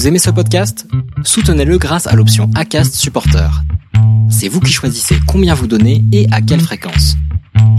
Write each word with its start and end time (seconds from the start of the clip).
Vous 0.00 0.08
aimez 0.08 0.18
ce 0.18 0.30
podcast? 0.30 0.86
Soutenez-le 1.24 1.76
grâce 1.76 2.06
à 2.06 2.16
l'option 2.16 2.48
ACAST 2.54 2.94
Supporter. 2.94 3.50
C'est 4.30 4.48
vous 4.48 4.60
qui 4.60 4.72
choisissez 4.72 5.16
combien 5.28 5.52
vous 5.52 5.66
donnez 5.66 6.02
et 6.10 6.26
à 6.32 6.40
quelle 6.40 6.62
fréquence. 6.62 7.16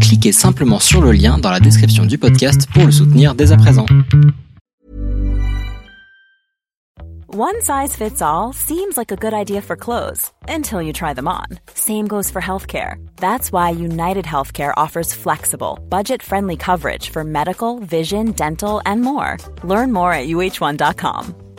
Cliquez 0.01 0.31
simplement 0.31 0.77
sur 0.77 1.01
le 1.01 1.13
lien 1.13 1.39
dans 1.39 1.49
la 1.49 1.59
description 1.59 2.05
du 2.05 2.19
podcast 2.19 2.67
pour 2.75 2.85
le 2.85 2.91
soutenir 2.91 3.33
dès 3.33 3.51
à 3.51 3.57
présent. 3.57 3.87
One 7.33 7.59
size 7.59 7.95
fits 7.95 8.21
all 8.21 8.53
seems 8.53 8.97
like 8.97 9.11
a 9.11 9.15
good 9.15 9.33
idea 9.33 9.59
for 9.59 9.75
clothes 9.75 10.31
until 10.47 10.83
you 10.83 10.93
try 10.93 11.15
them 11.15 11.27
on. 11.27 11.57
Same 11.73 12.07
goes 12.07 12.29
for 12.29 12.39
healthcare. 12.39 12.97
That's 13.15 13.51
why 13.51 13.71
United 13.71 14.25
Healthcare 14.25 14.73
offers 14.77 15.11
flexible, 15.11 15.79
budget 15.89 16.21
friendly 16.21 16.55
coverage 16.55 17.09
for 17.09 17.23
medical, 17.23 17.79
vision, 17.79 18.33
dental, 18.33 18.79
and 18.85 19.01
more. 19.01 19.37
Learn 19.63 19.91
more 19.91 20.13
at 20.13 20.27
uh1.com. 20.27 21.50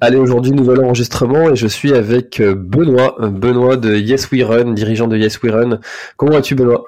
Allez, 0.00 0.16
aujourd'hui, 0.16 0.52
nouvel 0.52 0.84
enregistrement 0.84 1.50
et 1.50 1.56
je 1.56 1.66
suis 1.66 1.94
avec 1.94 2.40
euh, 2.40 2.54
Benoît, 2.54 3.16
euh, 3.20 3.28
Benoît 3.28 3.76
de 3.76 3.94
Yes 3.94 4.30
We 4.30 4.42
Run, 4.42 4.72
dirigeant 4.72 5.06
de 5.06 5.16
Yes 5.16 5.40
We 5.42 5.52
Run. 5.52 5.80
Comment 6.16 6.32
vas-tu, 6.32 6.54
Benoît? 6.54 6.84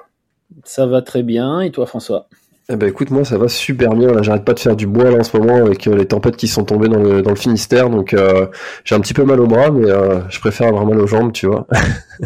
Ça 0.63 0.85
va 0.85 1.01
très 1.01 1.23
bien. 1.23 1.61
Et 1.61 1.71
toi, 1.71 1.85
François? 1.85 2.27
Eh 2.67 2.77
ben 2.77 2.89
écoute 2.89 3.11
moi 3.11 3.23
ça 3.23 3.37
va 3.37 3.47
super 3.47 3.93
bien. 3.93 4.11
Là 4.11 4.23
j'arrête 4.23 4.43
pas 4.43 4.55
de 4.55 4.59
faire 4.59 4.75
du 4.75 4.87
bois 4.87 5.11
là 5.11 5.19
en 5.19 5.23
ce 5.23 5.37
moment 5.37 5.57
avec 5.57 5.85
euh, 5.85 5.95
les 5.95 6.07
tempêtes 6.07 6.35
qui 6.35 6.47
sont 6.47 6.63
tombées 6.63 6.87
dans 6.87 6.97
le, 6.97 7.21
dans 7.21 7.29
le 7.29 7.35
Finistère. 7.35 7.91
Donc 7.91 8.15
j'ai 8.83 8.95
un 8.95 8.99
petit 9.01 9.13
peu 9.13 9.23
mal 9.23 9.39
au 9.39 9.45
bras 9.45 9.69
mais 9.69 9.87
je 10.29 10.39
préfère 10.39 10.69
avoir 10.69 10.83
mal 10.87 10.99
aux 10.99 11.05
jambes 11.05 11.31
tu 11.31 11.45
vois 11.45 11.67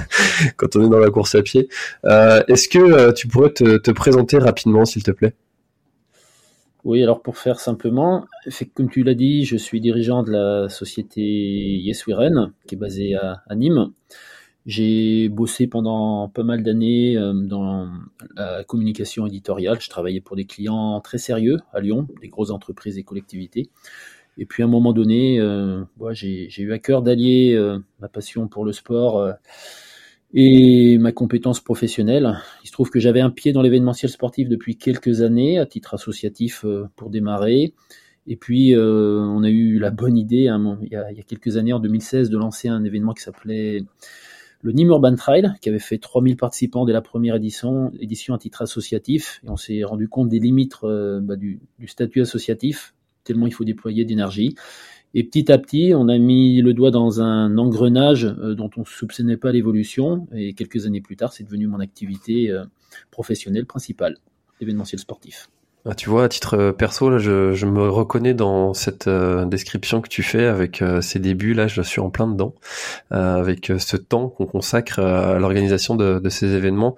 quand 0.56 0.78
on 0.78 0.86
est 0.86 0.90
dans 0.90 1.00
la 1.00 1.10
course 1.10 1.36
à 1.36 1.42
pied. 1.42 1.68
Est-ce 2.06 2.70
que 2.70 3.12
tu 3.12 3.28
pourrais 3.28 3.50
te, 3.50 3.80
te 3.80 3.92
présenter 3.92 4.38
rapidement 4.38 4.86
s'il 4.86 5.04
te 5.04 5.12
plaît? 5.12 5.34
Oui, 6.86 7.04
alors 7.04 7.22
pour 7.22 7.38
faire 7.38 7.60
simplement, 7.60 8.26
comme 8.74 8.90
tu 8.90 9.04
l'as 9.04 9.14
dit, 9.14 9.44
je 9.44 9.58
suis 9.58 9.82
dirigeant 9.82 10.24
de 10.24 10.32
la 10.32 10.70
société 10.70 11.22
Yes 11.22 12.08
We 12.08 12.16
qui 12.68 12.76
est 12.76 12.78
basée 12.78 13.16
à, 13.16 13.44
Nîmes. 13.54 13.92
J'ai 14.66 15.30
bossé 15.30 15.68
pendant 15.68 16.30
pas 16.30 16.44
mal 16.44 16.64
d'années 16.64 17.18
euh, 17.18 17.34
dans 17.34 17.90
la 18.36 18.64
communication 18.64 19.26
éditoriale. 19.26 19.82
Je 19.82 19.90
travaillais 19.90 20.22
pour 20.22 20.36
des 20.36 20.46
clients 20.46 21.02
très 21.02 21.18
sérieux 21.18 21.58
à 21.74 21.80
Lyon, 21.80 22.08
des 22.22 22.28
grosses 22.28 22.52
entreprises 22.52 22.98
et 22.98 23.04
collectivités. 23.04 23.70
Et 24.38 24.46
puis 24.46 24.64
à 24.64 24.68
un 24.68 24.70
moment 24.70 24.94
donné, 24.94 25.40
euh, 25.40 25.84
j'ai 26.12 26.62
eu 26.62 26.72
à 26.72 26.80
cœur 26.80 27.02
d'allier 27.02 27.56
euh, 27.56 27.80
ma 28.00 28.08
passion 28.08 28.48
pour 28.48 28.64
le 28.64 28.72
sport 28.72 29.34
et 30.34 30.98
ma 30.98 31.12
compétence 31.12 31.60
professionnelle. 31.60 32.40
Il 32.64 32.68
se 32.68 32.72
trouve 32.72 32.90
que 32.90 33.00
j'avais 33.00 33.22
un 33.22 33.30
pied 33.30 33.52
dans 33.52 33.62
l'événementiel 33.62 34.12
sportif 34.12 34.48
depuis 34.48 34.78
quelques 34.78 35.22
années, 35.22 35.58
à 35.58 35.66
titre 35.66 35.94
associatif 35.94 36.64
euh, 36.66 36.88
pour 36.96 37.10
démarrer. 37.10 37.74
Et 38.28 38.36
puis, 38.36 38.76
euh, 38.76 39.20
on 39.22 39.44
a 39.44 39.50
eu 39.50 39.80
la 39.80 39.90
bonne 39.90 40.18
idée, 40.18 40.48
hein, 40.50 40.78
il, 40.84 40.92
y 40.92 40.96
a, 40.96 41.24
quelques 41.24 41.58
années, 41.58 41.74
en 41.74 41.80
2016, 41.80 42.30
de 42.30 42.38
lancer 42.38 42.68
un 42.68 42.84
événement 42.84 43.14
qui 43.14 43.24
s'appelait 43.24 43.84
le 44.62 44.72
Nîmes 44.72 44.90
Urban 44.90 45.16
Trail, 45.16 45.54
qui 45.62 45.70
avait 45.70 45.80
fait 45.80 45.98
3000 45.98 46.38
participants 46.38 46.86
dès 46.86 46.94
la 46.94 47.02
première 47.02 47.36
édition, 47.36 47.92
édition 48.00 48.36
à 48.36 48.38
titre 48.38 48.62
associatif. 48.62 49.42
Et 49.46 49.50
on 49.50 49.58
s'est 49.58 49.84
rendu 49.84 50.08
compte 50.10 50.30
des 50.30 50.40
limites 50.40 50.76
euh, 50.84 51.20
bah, 51.22 51.38
du, 51.38 51.60
du 51.80 51.88
statut 51.88 52.22
associatif, 52.22 52.94
tellement 53.24 53.48
il 53.48 53.54
faut 53.54 53.64
déployer 53.64 54.06
d'énergie. 54.06 54.56
Et 55.16 55.24
petit 55.24 55.52
à 55.52 55.58
petit, 55.58 55.94
on 55.96 56.08
a 56.08 56.18
mis 56.18 56.62
le 56.62 56.74
doigt 56.74 56.92
dans 56.92 57.22
un 57.22 57.58
engrenage 57.58 58.26
euh, 58.26 58.54
dont 58.54 58.70
on 58.78 58.82
ne 58.82 58.86
soupçonnait 58.86 59.38
pas 59.38 59.52
l'évolution. 59.52 60.28
Et 60.34 60.54
quelques 60.54 60.86
années 60.86 61.02
plus 61.02 61.16
tard, 61.16 61.34
c'est 61.34 61.44
devenu 61.44 61.68
mon 61.68 61.80
activité 61.80 62.52
euh, 62.52 62.66
professionnelle 63.10 63.66
principale, 63.66 64.18
l'événementiel 64.62 65.00
sportif. 65.00 65.50
Ah, 65.92 65.96
tu 65.96 66.08
vois, 66.08 66.26
à 66.26 66.30
titre 66.30 66.56
euh, 66.56 66.72
perso, 66.72 67.10
là, 67.10 67.18
je, 67.18 67.54
je 67.54 67.66
me 67.66 67.90
reconnais 67.90 68.36
dans 68.36 68.76
cette 68.76 69.08
euh, 69.08 69.46
description 69.46 70.02
que 70.02 70.08
tu 70.08 70.22
fais 70.22 70.46
avec 70.46 70.84
euh, 70.84 71.02
ces 71.02 71.18
débuts. 71.18 71.56
Là, 71.56 71.66
je 71.66 71.82
suis 71.82 72.00
en 72.00 72.12
plein 72.12 72.28
dedans, 72.28 72.54
avec 73.10 73.72
ce 73.80 73.98
temps 73.98 74.30
qu'on 74.30 74.46
consacre 74.46 75.00
à 75.00 75.40
l'organisation 75.40 75.96
de, 75.96 76.20
de, 76.20 76.30
ces 76.30 76.54
événements. 76.54 76.96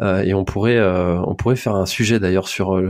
et 0.00 0.34
on 0.34 0.44
pourrait, 0.44 0.80
on 0.80 1.34
pourrait 1.36 1.56
faire 1.56 1.76
un 1.76 1.86
sujet 1.86 2.18
d'ailleurs 2.18 2.48
sur 2.48 2.82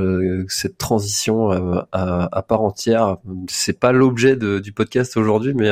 cette 0.49 0.79
transition 0.79 1.51
à, 1.93 2.29
à, 2.33 2.43
part 2.43 2.63
entière. 2.63 3.19
C'est 3.49 3.79
pas 3.79 3.93
l'objet 3.93 4.37
du 4.37 4.73
podcast 4.73 5.17
aujourd'hui, 5.17 5.53
mais 5.55 5.69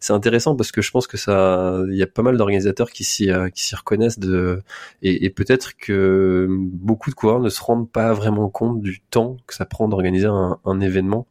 c'est 0.00 0.14
intéressant 0.14 0.56
parce 0.56 0.72
que 0.72 0.80
je 0.80 0.90
pense 0.90 1.06
que 1.06 1.18
ça, 1.18 1.78
il 1.90 1.96
y 1.96 2.02
a 2.02 2.06
pas 2.06 2.22
mal 2.22 2.38
d'organisateurs 2.38 2.90
qui 2.90 3.04
s'y, 3.04 3.30
qui 3.54 3.64
s'y 3.64 3.76
reconnaissent 3.76 4.18
de, 4.18 4.62
et, 5.02 5.26
et 5.26 5.30
peut-être 5.30 5.76
que 5.76 6.46
beaucoup 6.48 7.10
de 7.10 7.14
coureurs 7.14 7.40
ne 7.40 7.50
se 7.50 7.62
rendent 7.62 7.90
pas 7.90 8.12
vraiment 8.12 8.48
compte 8.48 8.80
du 8.80 9.00
temps 9.10 9.36
que 9.46 9.54
ça 9.54 9.64
prend 9.64 9.88
d'organiser 9.88 10.28
un, 10.28 10.80
événement. 10.80 11.26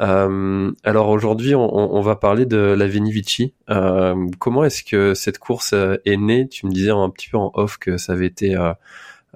Euh, 0.00 0.72
alors 0.84 1.08
aujourd'hui, 1.08 1.54
on, 1.54 2.00
va 2.00 2.16
parler 2.16 2.46
de 2.46 2.56
la 2.56 2.86
Veni 2.86 3.12
Euh, 3.70 4.26
comment 4.38 4.64
est-ce 4.64 4.82
que 4.82 5.14
cette 5.14 5.38
course 5.38 5.72
euh, 5.72 5.96
est 6.04 6.16
née? 6.16 6.48
Tu 6.48 6.66
me 6.66 6.72
disais 6.72 6.90
un 6.90 7.08
petit 7.10 7.30
peu 7.30 7.38
en 7.38 7.50
off 7.54 7.78
que 7.78 7.96
ça 7.96 8.12
avait 8.12 8.26
été 8.26 8.54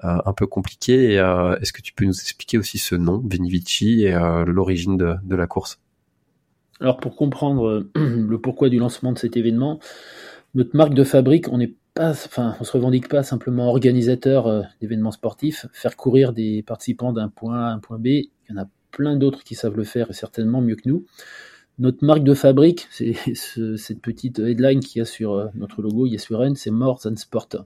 un 0.03 0.33
peu 0.33 0.47
compliqué. 0.47 1.13
est-ce 1.61 1.73
que 1.73 1.81
tu 1.81 1.93
peux 1.93 2.05
nous 2.05 2.19
expliquer 2.19 2.57
aussi 2.57 2.77
ce 2.77 2.95
nom, 2.95 3.23
Veni 3.25 3.63
et 4.03 4.11
l'origine 4.45 4.97
de, 4.97 5.15
de 5.23 5.35
la 5.35 5.47
course? 5.47 5.79
Alors 6.79 6.97
pour 6.97 7.15
comprendre 7.15 7.85
le 7.95 8.37
pourquoi 8.39 8.69
du 8.69 8.79
lancement 8.79 9.11
de 9.11 9.19
cet 9.19 9.37
événement, 9.37 9.79
notre 10.55 10.75
marque 10.75 10.93
de 10.93 11.03
fabrique, 11.03 11.47
on 11.51 11.59
est 11.59 11.73
pas, 11.93 12.11
enfin, 12.11 12.55
on 12.59 12.63
se 12.63 12.71
revendique 12.71 13.09
pas 13.09 13.23
simplement 13.23 13.67
organisateur 13.67 14.47
euh, 14.47 14.61
d'événements 14.79 15.11
sportifs. 15.11 15.65
Faire 15.73 15.95
courir 15.97 16.33
des 16.33 16.63
participants 16.63 17.13
d'un 17.13 17.29
point 17.29 17.59
A 17.59 17.67
à 17.69 17.73
un 17.73 17.79
point 17.79 17.97
B, 17.97 18.07
il 18.07 18.29
y 18.49 18.53
en 18.53 18.61
a 18.61 18.67
plein 18.91 19.15
d'autres 19.15 19.43
qui 19.43 19.55
savent 19.55 19.75
le 19.75 19.83
faire 19.83 20.09
et 20.09 20.13
certainement 20.13 20.61
mieux 20.61 20.75
que 20.75 20.87
nous. 20.87 21.05
Notre 21.79 22.05
marque 22.05 22.23
de 22.23 22.33
fabrique, 22.33 22.87
c'est 22.91 23.15
cette 23.77 24.01
petite 24.01 24.39
headline 24.39 24.79
qu'il 24.79 24.99
y 24.99 25.01
a 25.01 25.05
sur 25.05 25.33
euh, 25.33 25.47
notre 25.55 25.81
logo 25.81 26.05
Yes 26.05 26.27
c'est 26.55 26.71
More 26.71 26.99
Than 26.99 27.15
Sport. 27.15 27.65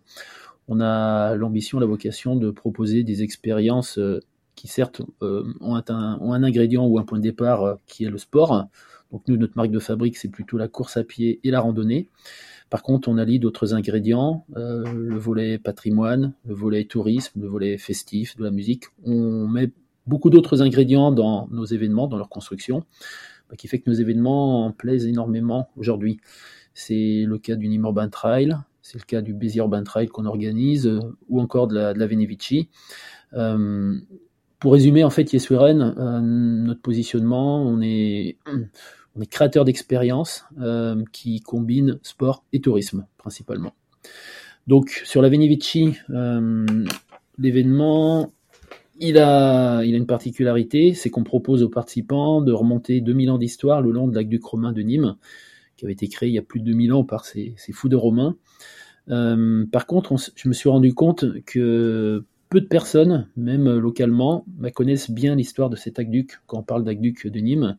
On 0.67 0.81
a 0.81 1.35
l'ambition, 1.35 1.79
la 1.79 1.85
vocation 1.85 2.35
de 2.35 2.49
proposer 2.49 3.03
des 3.03 3.21
expériences 3.21 3.99
euh, 3.99 4.19
qui 4.55 4.67
certes 4.67 5.01
ont, 5.21 5.75
un, 5.75 6.43
ingrédient 6.43 6.85
ou 6.87 6.97
un 6.97 7.03
point 7.03 7.19
de 7.19 7.23
départ 7.23 7.77
qui 7.85 8.05
est 8.05 8.09
le 8.09 8.17
sport. 8.17 8.67
Donc 9.11 9.23
nous, 9.27 9.35
notre 9.35 9.57
marque 9.57 9.69
de 9.69 9.79
fabrique, 9.79 10.15
c'est 10.17 10.29
plutôt 10.29 10.57
la 10.57 10.69
course 10.69 10.95
à 10.95 11.03
pied 11.03 11.41
et 11.43 11.51
la 11.51 11.59
randonnée. 11.59 12.07
Par 12.69 12.83
contre, 12.83 13.09
on 13.09 13.17
allie 13.17 13.39
d'autres 13.39 13.73
ingrédients, 13.73 14.45
euh, 14.57 14.83
le 14.91 15.17
volet 15.17 15.57
patrimoine, 15.57 16.33
le 16.45 16.53
volet 16.53 16.85
tourisme, 16.85 17.41
le 17.41 17.47
volet 17.47 17.77
festif, 17.77 18.35
de 18.37 18.43
la 18.43 18.51
musique. 18.51 18.85
On 19.05 19.47
met 19.47 19.71
beaucoup 20.07 20.29
d'autres 20.29 20.61
ingrédients 20.61 21.11
dans 21.11 21.47
nos 21.51 21.65
événements, 21.65 22.07
dans 22.07 22.17
leur 22.17 22.29
construction, 22.29 22.83
bah, 23.49 23.55
qui 23.55 23.67
fait 23.67 23.79
que 23.79 23.89
nos 23.89 23.95
événements 23.95 24.65
en 24.65 24.71
plaisent 24.71 25.05
énormément 25.05 25.69
aujourd'hui. 25.77 26.19
C'est 26.73 27.23
le 27.25 27.37
cas 27.37 27.55
du 27.55 27.67
Nîmes 27.67 27.85
Urban 27.85 28.09
Trail, 28.09 28.57
c'est 28.81 28.99
le 28.99 29.05
cas 29.05 29.21
du 29.21 29.33
Béziers 29.33 29.61
Urban 29.61 29.83
Trail 29.83 30.07
qu'on 30.07 30.25
organise, 30.25 30.87
euh, 30.87 30.99
ou 31.29 31.41
encore 31.41 31.67
de 31.67 31.75
la, 31.75 32.07
Venevici. 32.07 32.69
Euh, 33.33 33.97
pour 34.59 34.73
résumer, 34.73 35.03
en 35.03 35.09
fait, 35.09 35.33
euh, 35.33 36.19
notre 36.21 36.81
positionnement, 36.81 37.63
on 37.63 37.81
est 37.81 38.37
on 39.15 39.21
est 39.21 39.27
créateur 39.27 39.65
d'expériences 39.65 40.45
euh, 40.59 41.03
qui 41.11 41.39
combinent 41.39 41.99
sport 42.03 42.43
et 42.53 42.59
tourisme 42.59 43.05
principalement. 43.17 43.73
Donc 44.67 45.01
sur 45.05 45.21
la 45.21 45.29
Venivici, 45.29 45.95
euh, 46.09 46.65
l'événement, 47.37 48.33
il 48.99 49.17
a, 49.17 49.83
il 49.83 49.93
a 49.93 49.97
une 49.97 50.05
particularité, 50.05 50.93
c'est 50.93 51.09
qu'on 51.09 51.23
propose 51.23 51.63
aux 51.63 51.69
participants 51.69 52.41
de 52.41 52.51
remonter 52.51 53.01
2000 53.01 53.31
ans 53.31 53.37
d'histoire 53.37 53.81
le 53.81 53.91
long 53.91 54.07
de 54.07 54.15
l'aqueduc 54.15 54.43
romain 54.43 54.71
de 54.71 54.81
Nîmes, 54.81 55.15
qui 55.77 55.85
avait 55.85 55.93
été 55.93 56.07
créé 56.07 56.29
il 56.29 56.35
y 56.35 56.39
a 56.39 56.43
plus 56.43 56.59
de 56.59 56.65
2000 56.65 56.93
ans 56.93 57.03
par 57.03 57.25
ces, 57.25 57.53
ces 57.57 57.73
fous 57.73 57.89
de 57.89 57.95
romains. 57.95 58.35
Euh, 59.09 59.65
par 59.71 59.85
contre, 59.85 60.15
je 60.35 60.47
me 60.47 60.53
suis 60.53 60.69
rendu 60.69 60.93
compte 60.93 61.25
que 61.45 62.25
peu 62.49 62.61
de 62.61 62.67
personnes, 62.67 63.27
même 63.35 63.69
localement, 63.77 64.45
bah, 64.47 64.71
connaissent 64.71 65.11
bien 65.11 65.35
l'histoire 65.35 65.69
de 65.69 65.75
cet 65.75 65.99
aqueduc. 65.99 66.39
Quand 66.47 66.59
on 66.59 66.63
parle 66.63 66.83
d'aqueduc 66.83 67.27
de 67.27 67.39
Nîmes, 67.39 67.77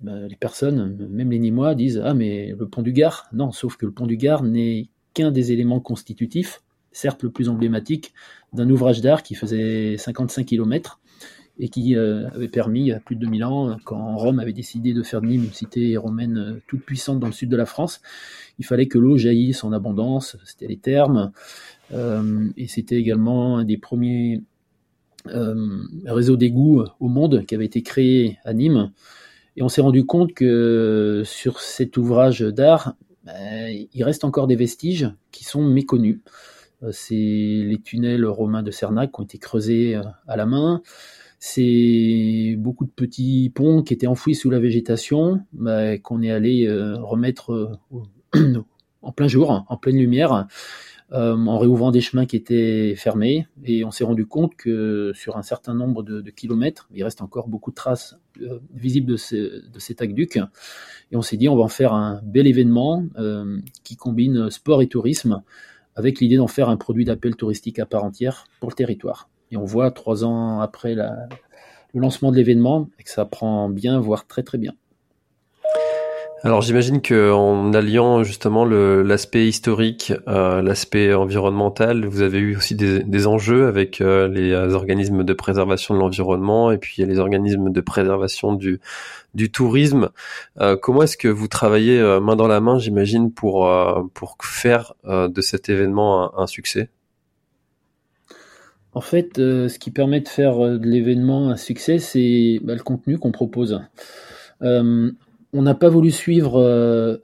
bah, 0.00 0.26
les 0.28 0.36
personnes, 0.36 0.96
même 1.10 1.30
les 1.30 1.38
Nîmois, 1.38 1.74
disent 1.74 2.00
Ah, 2.04 2.14
mais 2.14 2.54
le 2.58 2.68
pont 2.68 2.82
du 2.82 2.92
Gard. 2.92 3.28
Non, 3.32 3.52
sauf 3.52 3.76
que 3.76 3.86
le 3.86 3.92
pont 3.92 4.06
du 4.06 4.16
Gard 4.16 4.42
n'est 4.42 4.88
qu'un 5.14 5.30
des 5.30 5.52
éléments 5.52 5.80
constitutifs, 5.80 6.62
certes 6.92 7.22
le 7.22 7.30
plus 7.30 7.48
emblématique, 7.48 8.12
d'un 8.52 8.68
ouvrage 8.70 9.00
d'art 9.00 9.22
qui 9.22 9.34
faisait 9.34 9.96
55 9.96 10.44
km 10.44 11.00
et 11.58 11.68
qui 11.68 11.96
euh, 11.96 12.28
avait 12.30 12.48
permis, 12.48 12.80
il 12.80 12.86
y 12.86 12.92
a 12.92 13.00
plus 13.00 13.14
de 13.14 13.20
2000 13.20 13.44
ans, 13.44 13.76
quand 13.84 14.16
Rome 14.16 14.40
avait 14.40 14.52
décidé 14.52 14.92
de 14.92 15.02
faire 15.02 15.20
de 15.20 15.26
Nîmes 15.26 15.44
une 15.44 15.52
cité 15.52 15.96
romaine 15.96 16.36
euh, 16.36 16.60
toute 16.66 16.82
puissante 16.82 17.20
dans 17.20 17.28
le 17.28 17.32
sud 17.32 17.48
de 17.48 17.56
la 17.56 17.66
France, 17.66 18.00
il 18.58 18.64
fallait 18.64 18.86
que 18.86 18.98
l'eau 18.98 19.16
jaillisse 19.16 19.62
en 19.62 19.72
abondance, 19.72 20.36
c'était 20.44 20.66
les 20.66 20.78
termes, 20.78 21.30
euh, 21.92 22.48
et 22.56 22.66
c'était 22.66 22.96
également 22.96 23.58
un 23.58 23.64
des 23.64 23.78
premiers 23.78 24.42
réseaux 26.04 26.36
d'égouts 26.36 26.84
au 27.00 27.08
monde 27.08 27.46
qui 27.46 27.54
avait 27.54 27.64
été 27.64 27.80
créé 27.80 28.36
à 28.44 28.52
Nîmes. 28.52 28.92
Et 29.56 29.62
on 29.62 29.68
s'est 29.68 29.80
rendu 29.80 30.04
compte 30.04 30.34
que 30.34 31.22
sur 31.24 31.60
cet 31.60 31.96
ouvrage 31.96 32.40
d'art, 32.40 32.94
ben, 33.24 33.86
il 33.92 34.04
reste 34.04 34.24
encore 34.24 34.46
des 34.46 34.56
vestiges 34.56 35.10
qui 35.30 35.44
sont 35.44 35.62
méconnus. 35.62 36.20
Euh, 36.82 36.90
c'est 36.92 37.14
les 37.14 37.80
tunnels 37.82 38.26
romains 38.26 38.62
de 38.62 38.70
Cernac 38.70 39.12
qui 39.12 39.20
ont 39.20 39.24
été 39.24 39.38
creusés 39.38 39.96
euh, 39.96 40.02
à 40.26 40.36
la 40.36 40.44
main. 40.44 40.82
c'est 41.38 42.56
beaucoup 42.58 42.84
de 42.84 42.90
petits 42.90 43.50
ponts 43.54 43.82
qui 43.82 43.94
étaient 43.94 44.06
enfouis 44.06 44.34
sous 44.34 44.50
la 44.50 44.58
végétation, 44.58 45.40
bah, 45.52 45.98
qu'on 45.98 46.22
est 46.22 46.30
allé 46.30 46.68
remettre 46.70 47.78
en 49.02 49.12
plein 49.12 49.28
jour, 49.28 49.64
en 49.68 49.76
pleine 49.76 49.98
lumière, 49.98 50.46
euh, 51.14 51.36
en 51.36 51.58
réouvrant 51.58 51.92
des 51.92 52.00
chemins 52.00 52.26
qui 52.26 52.34
étaient 52.34 52.96
fermés. 52.96 53.46
Et 53.64 53.84
on 53.84 53.92
s'est 53.92 54.02
rendu 54.02 54.26
compte 54.26 54.56
que 54.56 55.12
sur 55.14 55.36
un 55.36 55.42
certain 55.42 55.72
nombre 55.72 56.02
de, 56.02 56.28
kilomètres, 56.30 56.88
il 56.92 57.04
reste 57.04 57.22
encore 57.22 57.46
beaucoup 57.46 57.70
de 57.70 57.76
traces 57.76 58.16
euh, 58.42 58.58
visibles 58.74 59.12
de, 59.12 59.68
de 59.72 59.78
cet 59.78 60.02
aqueduc. 60.02 60.38
Et 61.12 61.16
on 61.16 61.22
s'est 61.22 61.36
dit, 61.36 61.48
on 61.48 61.54
va 61.54 61.62
en 61.62 61.68
faire 61.68 61.92
un 61.92 62.20
bel 62.24 62.48
événement 62.48 63.04
euh, 63.16 63.60
qui 63.84 63.94
combine 63.94 64.50
sport 64.50 64.82
et 64.82 64.88
tourisme, 64.88 65.42
avec 65.94 66.18
l'idée 66.18 66.36
d'en 66.36 66.48
faire 66.48 66.68
un 66.68 66.76
produit 66.76 67.04
d'appel 67.04 67.36
touristique 67.36 67.78
à 67.78 67.86
part 67.86 68.02
entière 68.02 68.46
pour 68.58 68.70
le 68.70 68.74
territoire. 68.74 69.28
Et 69.52 69.56
on 69.56 69.64
voit 69.64 69.92
trois 69.92 70.24
ans 70.24 70.60
après 70.60 70.96
le 70.96 71.04
lancement 71.94 72.32
de 72.32 72.36
l'événement 72.36 72.90
que 73.04 73.10
ça 73.10 73.24
prend 73.24 73.68
bien, 73.68 74.00
voire 74.00 74.26
très 74.26 74.42
très 74.42 74.58
bien. 74.58 74.74
Alors 76.44 76.60
j'imagine 76.60 77.00
qu'en 77.00 77.72
alliant 77.72 78.22
justement 78.22 78.66
l'aspect 78.66 79.48
historique, 79.48 80.12
euh, 80.28 80.60
l'aspect 80.60 81.14
environnemental, 81.14 82.04
vous 82.04 82.20
avez 82.20 82.36
eu 82.36 82.54
aussi 82.54 82.74
des, 82.74 83.26
enjeux 83.26 83.66
avec 83.66 84.02
euh, 84.02 84.28
les 84.28 84.52
euh, 84.52 84.74
organismes 84.74 85.24
de 85.24 85.32
préservation 85.32 85.94
de 85.94 86.00
l'environnement 86.00 86.70
et 86.70 86.76
puis 86.76 87.02
les 87.02 87.18
organismes 87.18 87.72
de 87.72 87.80
préservation 87.80 88.52
du, 88.52 88.78
tourisme. 89.52 90.10
comment 90.82 91.02
est-ce 91.04 91.16
que 91.16 91.28
vous 91.28 91.48
travaillez 91.48 91.98
main 92.20 92.36
dans 92.36 92.46
la 92.46 92.60
main, 92.60 92.78
j'imagine, 92.78 93.32
pour, 93.32 93.66
pour 94.12 94.36
faire 94.42 94.94
de 95.04 95.40
cet 95.40 95.70
événement 95.70 96.38
un, 96.38 96.46
succès? 96.46 96.90
En 98.92 99.00
fait, 99.00 99.36
ce 99.36 99.78
qui 99.78 99.90
permet 99.90 100.20
de 100.20 100.28
faire 100.28 100.58
de 100.58 100.86
l'événement 100.86 101.48
un 101.48 101.56
succès, 101.56 101.98
c'est 101.98 102.60
bah, 102.62 102.74
le 102.74 102.82
contenu 102.82 103.18
qu'on 103.18 103.32
propose 103.32 103.80
on 105.54 105.62
n'a 105.62 105.74
pas 105.74 105.88
voulu 105.88 106.10
suivre 106.10 106.60
euh, 106.60 107.18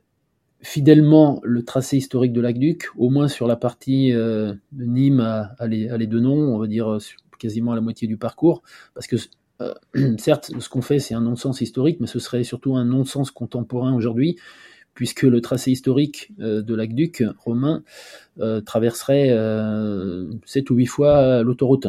fidèlement 0.63 1.41
le 1.43 1.65
tracé 1.65 1.97
historique 1.97 2.33
de 2.33 2.41
l'aqueduc, 2.41 2.89
au 2.97 3.11
moins 3.11 3.27
sur 3.27 3.49
la 3.49 3.57
partie 3.57 4.13
euh, 4.13 4.55
Nîmes 4.73 5.21
à, 5.21 5.57
à, 5.59 5.67
les, 5.67 6.07
deux 6.07 6.21
noms, 6.21 6.55
on 6.55 6.59
va 6.59 6.69
dire 6.69 6.89
euh, 6.89 6.99
quasiment 7.39 7.73
à 7.73 7.75
la 7.75 7.81
moitié 7.81 8.07
du 8.07 8.17
parcours, 8.17 8.63
parce 8.95 9.09
que 9.09 9.17
certes, 10.19 10.53
ce 10.59 10.69
qu'on 10.69 10.81
fait, 10.81 11.01
c'est 11.01 11.15
un 11.15 11.21
non-sens 11.21 11.61
historique, 11.61 11.99
mais 12.01 12.07
ce 12.07 12.21
serait 12.21 12.45
surtout 12.45 12.77
un 12.77 12.85
non-sens 12.85 13.33
contemporain 13.33 13.93
aujourd'hui, 13.95 14.37
puisque 14.95 15.23
le 15.23 15.41
tracé 15.41 15.73
historique 15.73 16.33
de 16.39 16.75
l'aqueduc 16.75 17.23
romain 17.39 17.83
traverserait 18.65 19.29
sept 20.47 20.71
ou 20.71 20.77
huit 20.77 20.87
fois 20.87 21.43
l'autoroute, 21.43 21.89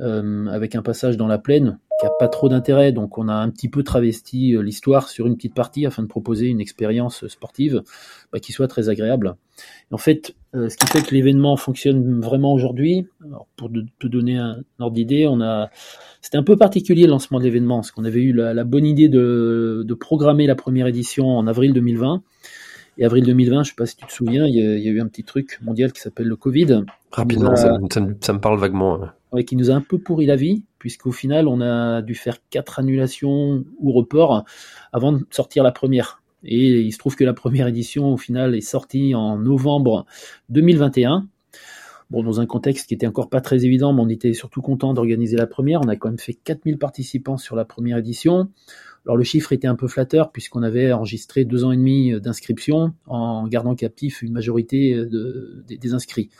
avec 0.00 0.74
un 0.74 0.82
passage 0.82 1.16
dans 1.16 1.26
la 1.26 1.38
plaine 1.38 1.78
qui 1.98 2.06
a 2.06 2.10
pas 2.10 2.28
trop 2.28 2.48
d'intérêt. 2.48 2.92
Donc 2.92 3.18
on 3.18 3.28
a 3.28 3.34
un 3.34 3.50
petit 3.50 3.68
peu 3.68 3.82
travesti 3.82 4.54
euh, 4.54 4.62
l'histoire 4.62 5.08
sur 5.08 5.26
une 5.26 5.36
petite 5.36 5.54
partie 5.54 5.84
afin 5.84 6.02
de 6.02 6.08
proposer 6.08 6.46
une 6.46 6.60
expérience 6.60 7.26
sportive 7.26 7.82
bah, 8.32 8.38
qui 8.38 8.52
soit 8.52 8.68
très 8.68 8.88
agréable. 8.88 9.34
en 9.90 9.98
fait, 9.98 10.34
euh, 10.54 10.68
ce 10.68 10.76
qui 10.76 10.86
fait 10.86 11.02
que 11.02 11.14
l'événement 11.14 11.56
fonctionne 11.56 12.20
vraiment 12.20 12.54
aujourd'hui, 12.54 13.06
pour 13.56 13.70
te 13.98 14.06
donner 14.06 14.38
un 14.38 14.62
ordre 14.78 14.94
d'idée, 14.94 15.26
on 15.26 15.40
a 15.40 15.70
c'était 16.20 16.38
un 16.38 16.42
peu 16.42 16.56
particulier 16.56 17.04
le 17.04 17.10
lancement 17.10 17.38
de 17.38 17.44
l'événement, 17.44 17.76
parce 17.76 17.90
qu'on 17.90 18.04
avait 18.04 18.20
eu 18.20 18.32
la, 18.32 18.64
bonne 18.64 18.86
idée 18.86 19.08
de, 19.08 19.96
programmer 20.00 20.46
la 20.46 20.54
première 20.54 20.86
édition 20.86 21.28
en 21.28 21.46
avril 21.46 21.72
2020. 21.72 22.22
Et 22.98 23.04
avril 23.04 23.24
2020, 23.24 23.62
je 23.62 23.68
sais 23.68 23.74
pas 23.76 23.86
si 23.86 23.96
tu 23.96 24.04
te 24.06 24.12
souviens, 24.12 24.44
il 24.44 24.54
y 24.54 24.60
a, 24.60 24.76
il 24.76 24.82
y 24.82 24.88
a 24.88 24.90
eu 24.90 25.00
un 25.00 25.06
petit 25.06 25.22
truc 25.22 25.60
mondial 25.62 25.92
qui 25.92 26.00
s'appelle 26.00 26.26
le 26.26 26.34
Covid. 26.34 26.82
Rapidement, 27.12 27.54
ça, 27.54 27.78
ça, 28.20 28.32
me 28.32 28.40
parle 28.40 28.58
vaguement. 28.58 29.00
Ouais, 29.32 29.44
qui 29.44 29.54
nous 29.54 29.70
a 29.70 29.74
un 29.74 29.80
peu 29.80 29.98
pourri 29.98 30.26
la 30.26 30.34
vie, 30.34 30.64
puisqu'au 30.80 31.12
final, 31.12 31.46
on 31.46 31.60
a 31.60 32.02
dû 32.02 32.16
faire 32.16 32.38
quatre 32.50 32.80
annulations 32.80 33.64
ou 33.78 33.92
reports 33.92 34.44
avant 34.92 35.12
de 35.12 35.24
sortir 35.30 35.62
la 35.62 35.70
première. 35.70 36.22
Et 36.44 36.80
il 36.80 36.92
se 36.92 36.98
trouve 36.98 37.14
que 37.14 37.24
la 37.24 37.34
première 37.34 37.68
édition, 37.68 38.12
au 38.12 38.16
final, 38.16 38.54
est 38.54 38.60
sortie 38.60 39.14
en 39.14 39.38
novembre 39.38 40.04
2021. 40.48 41.28
Bon, 42.10 42.22
dans 42.22 42.40
un 42.40 42.46
contexte 42.46 42.86
qui 42.86 42.94
était 42.94 43.06
encore 43.06 43.28
pas 43.28 43.42
très 43.42 43.66
évident, 43.66 43.92
mais 43.92 44.00
on 44.00 44.08
était 44.08 44.32
surtout 44.32 44.62
content 44.62 44.94
d'organiser 44.94 45.36
la 45.36 45.46
première. 45.46 45.82
On 45.82 45.88
a 45.88 45.96
quand 45.96 46.08
même 46.08 46.18
fait 46.18 46.32
4000 46.32 46.78
participants 46.78 47.36
sur 47.36 47.54
la 47.54 47.66
première 47.66 47.98
édition. 47.98 48.48
Alors 49.04 49.16
le 49.16 49.24
chiffre 49.24 49.52
était 49.52 49.68
un 49.68 49.74
peu 49.74 49.88
flatteur 49.88 50.32
puisqu'on 50.32 50.62
avait 50.62 50.92
enregistré 50.92 51.44
deux 51.44 51.64
ans 51.64 51.72
et 51.72 51.76
demi 51.76 52.18
d'inscription 52.20 52.94
en 53.06 53.46
gardant 53.46 53.74
captif 53.74 54.22
une 54.22 54.32
majorité 54.32 54.94
de, 54.94 55.64
des, 55.66 55.94
inscrits. 55.94 56.30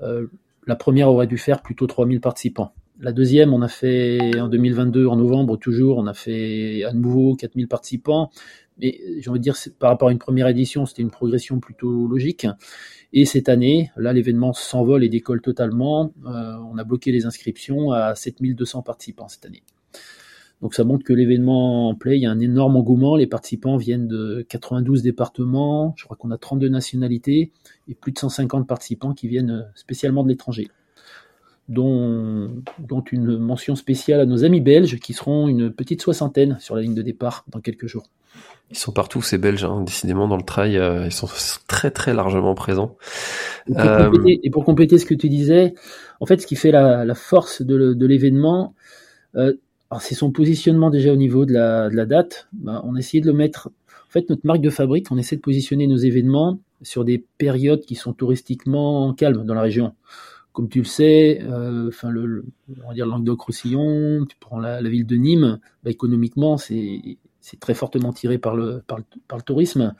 Euh, 0.00 0.26
la 0.66 0.76
première 0.76 1.08
aurait 1.08 1.26
dû 1.26 1.38
faire 1.38 1.62
plutôt 1.62 1.86
3000 1.86 2.20
participants. 2.20 2.72
La 3.02 3.12
deuxième, 3.12 3.54
on 3.54 3.62
a 3.62 3.68
fait 3.68 4.38
en 4.38 4.48
2022, 4.48 5.06
en 5.06 5.16
novembre 5.16 5.56
toujours, 5.56 5.96
on 5.96 6.06
a 6.06 6.12
fait 6.12 6.84
à 6.84 6.92
nouveau 6.92 7.34
4000 7.34 7.66
participants. 7.66 8.30
Mais 8.78 9.00
j'ai 9.20 9.30
envie 9.30 9.38
de 9.38 9.42
dire, 9.42 9.56
par 9.78 9.88
rapport 9.88 10.08
à 10.08 10.12
une 10.12 10.18
première 10.18 10.46
édition, 10.48 10.84
c'était 10.84 11.00
une 11.00 11.10
progression 11.10 11.60
plutôt 11.60 12.06
logique. 12.06 12.46
Et 13.14 13.24
cette 13.24 13.48
année, 13.48 13.90
là, 13.96 14.12
l'événement 14.12 14.52
s'envole 14.52 15.02
et 15.02 15.08
décolle 15.08 15.40
totalement. 15.40 16.12
Euh, 16.26 16.56
on 16.70 16.76
a 16.76 16.84
bloqué 16.84 17.10
les 17.10 17.24
inscriptions 17.24 17.90
à 17.90 18.14
7200 18.14 18.82
participants 18.82 19.28
cette 19.28 19.46
année. 19.46 19.62
Donc 20.60 20.74
ça 20.74 20.84
montre 20.84 21.02
que 21.02 21.14
l'événement 21.14 21.88
en 21.88 21.94
play, 21.94 22.18
il 22.18 22.22
y 22.22 22.26
a 22.26 22.30
un 22.30 22.38
énorme 22.40 22.76
engouement. 22.76 23.16
Les 23.16 23.26
participants 23.26 23.78
viennent 23.78 24.08
de 24.08 24.44
92 24.50 25.02
départements, 25.02 25.94
je 25.96 26.04
crois 26.04 26.18
qu'on 26.18 26.30
a 26.32 26.36
32 26.36 26.68
nationalités 26.68 27.50
et 27.88 27.94
plus 27.94 28.12
de 28.12 28.18
150 28.18 28.68
participants 28.68 29.14
qui 29.14 29.26
viennent 29.26 29.70
spécialement 29.74 30.22
de 30.22 30.28
l'étranger. 30.28 30.68
Dont, 31.70 32.50
dont 32.80 33.00
une 33.12 33.38
mention 33.38 33.76
spéciale 33.76 34.20
à 34.20 34.26
nos 34.26 34.44
amis 34.44 34.60
belges 34.60 34.98
qui 34.98 35.12
seront 35.12 35.46
une 35.46 35.70
petite 35.72 36.02
soixantaine 36.02 36.58
sur 36.58 36.74
la 36.74 36.82
ligne 36.82 36.94
de 36.94 37.02
départ 37.02 37.44
dans 37.48 37.60
quelques 37.60 37.86
jours. 37.86 38.10
Ils 38.70 38.76
sont 38.76 38.92
partout, 38.92 39.22
ces 39.22 39.38
Belges, 39.38 39.64
hein, 39.64 39.82
décidément 39.82 40.28
dans 40.28 40.36
le 40.36 40.42
trail, 40.42 40.78
euh, 40.78 41.06
ils 41.06 41.12
sont 41.12 41.28
très 41.66 41.90
très 41.90 42.14
largement 42.14 42.54
présents. 42.54 42.96
Et 43.68 43.72
pour, 43.72 43.80
euh, 43.80 44.10
compléter, 44.10 44.40
et 44.44 44.50
pour, 44.50 44.64
compléter, 44.64 44.98
ce 44.98 45.06
que 45.06 45.14
tu 45.14 45.28
disais, 45.28 45.74
en 46.20 46.26
fait, 46.26 46.40
ce 46.40 46.46
qui 46.46 46.54
fait 46.54 46.70
la, 46.70 47.04
la 47.04 47.14
force 47.14 47.62
de, 47.62 47.94
de 47.94 48.06
l'événement, 48.06 48.74
euh, 49.36 49.54
c'est 49.98 50.14
son 50.14 50.30
positionnement 50.30 50.90
déjà 50.90 51.12
au 51.12 51.16
niveau 51.16 51.46
de 51.46 51.52
la, 51.52 51.90
de 51.90 51.96
la 51.96 52.06
date. 52.06 52.48
Bah, 52.52 52.80
on 52.84 52.94
a 52.94 52.98
essayé 53.00 53.20
de 53.20 53.26
le 53.26 53.32
mettre. 53.32 53.70
En 54.08 54.12
fait, 54.12 54.28
notre 54.30 54.46
marque 54.46 54.60
de 54.60 54.70
fabrique, 54.70 55.10
on 55.10 55.18
essaie 55.18 55.36
de 55.36 55.40
positionner 55.40 55.88
nos 55.88 55.96
événements 55.96 56.60
sur 56.82 57.04
des 57.04 57.24
périodes 57.38 57.82
qui 57.82 57.96
sont 57.96 58.12
touristiquement 58.12 59.12
calmes 59.14 59.44
dans 59.44 59.54
la 59.54 59.62
région. 59.62 59.94
Comme 60.52 60.68
tu 60.68 60.80
le 60.80 60.84
sais, 60.84 61.40
euh, 61.42 61.88
enfin 61.88 62.10
le, 62.10 62.44
on 62.82 62.88
va 62.88 62.94
dire 62.94 63.06
Languedoc-Roussillon, 63.06 64.26
tu 64.26 64.36
prends 64.40 64.58
la, 64.58 64.80
la, 64.80 64.88
ville 64.88 65.06
de 65.06 65.16
Nîmes, 65.16 65.60
bah, 65.84 65.90
économiquement 65.90 66.56
c'est 66.56 67.58
très 67.58 67.74
fortement 67.74 68.12
tiré 68.12 68.38
par 68.38 68.54
le, 68.54 68.82
par 68.86 68.98
le, 68.98 69.42
tourisme. 69.42 69.94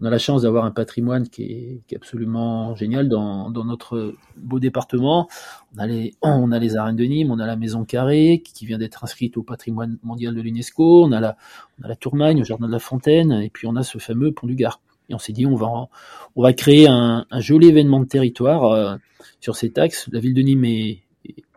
On 0.00 0.06
a 0.06 0.10
la 0.10 0.18
chance 0.18 0.42
d'avoir 0.42 0.64
un 0.64 0.70
patrimoine 0.70 1.28
qui 1.28 1.42
est, 1.42 1.82
qui 1.86 1.94
est 1.94 1.98
absolument 1.98 2.74
génial 2.74 3.08
dans, 3.08 3.50
dans, 3.50 3.64
notre 3.64 4.14
beau 4.36 4.58
département. 4.58 5.28
On 5.74 5.78
a, 5.78 5.86
les, 5.86 6.14
on 6.22 6.50
a 6.50 6.58
les 6.58 6.76
arènes 6.76 6.96
de 6.96 7.04
Nîmes, 7.04 7.30
on 7.30 7.38
a 7.38 7.46
la 7.46 7.56
Maison 7.56 7.84
Carrée 7.84 8.42
qui 8.42 8.66
vient 8.66 8.78
d'être 8.78 9.04
inscrite 9.04 9.36
au 9.36 9.42
patrimoine 9.42 9.98
mondial 10.02 10.34
de 10.34 10.40
l'UNESCO, 10.40 11.04
on 11.04 11.12
a 11.12 11.20
la, 11.20 11.36
on 11.80 11.84
a 11.84 11.88
la 11.88 11.96
Tourmagne, 11.96 12.40
au 12.40 12.44
Jardin 12.44 12.66
de 12.66 12.72
la 12.72 12.78
Fontaine, 12.78 13.32
et 13.32 13.50
puis 13.50 13.66
on 13.66 13.76
a 13.76 13.82
ce 13.82 13.98
fameux 13.98 14.32
pont 14.32 14.46
du 14.46 14.54
Gard. 14.54 14.80
Et 15.10 15.14
on 15.14 15.18
s'est 15.18 15.32
dit, 15.32 15.44
on 15.44 15.56
va, 15.56 16.52
créer 16.52 16.86
un, 16.88 17.26
joli 17.38 17.68
événement 17.68 18.00
de 18.00 18.06
territoire 18.06 18.64
euh, 18.64 18.96
sur 19.40 19.56
cet 19.56 19.76
axe. 19.76 20.08
La 20.12 20.20
ville 20.20 20.34
de 20.34 20.42
Nîmes 20.42 20.64
est, 20.64 21.02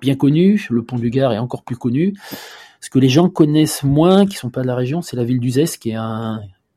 bien 0.01 0.15
connue, 0.15 0.67
le 0.69 0.83
pont 0.83 0.97
du 0.97 1.09
Gard 1.09 1.31
est 1.31 1.37
encore 1.37 1.63
plus 1.63 1.77
connu. 1.77 2.13
Ce 2.81 2.89
que 2.89 2.99
les 2.99 3.07
gens 3.07 3.29
connaissent 3.29 3.83
moins, 3.83 4.25
qui 4.25 4.35
sont 4.35 4.49
pas 4.49 4.61
de 4.61 4.67
la 4.67 4.75
région, 4.75 5.01
c'est 5.01 5.15
la 5.15 5.23
ville 5.23 5.39
d'Uzès, 5.39 5.77
qui 5.79 5.91
est 5.91 5.97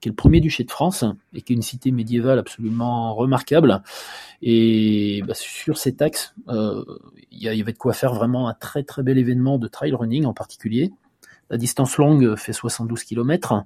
le 0.06 0.14
premier 0.14 0.40
duché 0.40 0.64
de 0.64 0.70
France 0.70 1.04
et 1.34 1.42
qui 1.42 1.52
est 1.52 1.56
une 1.56 1.62
cité 1.62 1.90
médiévale 1.90 2.38
absolument 2.38 3.14
remarquable. 3.14 3.82
Et 4.42 5.22
bah, 5.26 5.34
sur 5.34 5.78
cet 5.78 6.02
axe, 6.02 6.34
euh, 6.48 6.84
il 7.32 7.42
y, 7.42 7.48
avait 7.48 7.72
de 7.72 7.78
quoi 7.78 7.92
faire 7.92 8.14
vraiment 8.14 8.48
un 8.48 8.54
très 8.54 8.82
très 8.82 9.02
bel 9.02 9.18
événement 9.18 9.58
de 9.58 9.66
trail 9.68 9.92
running 9.92 10.24
en 10.24 10.32
particulier. 10.32 10.92
La 11.50 11.56
distance 11.56 11.96
longue 11.96 12.36
fait 12.36 12.52
72 12.52 13.04
km 13.04 13.64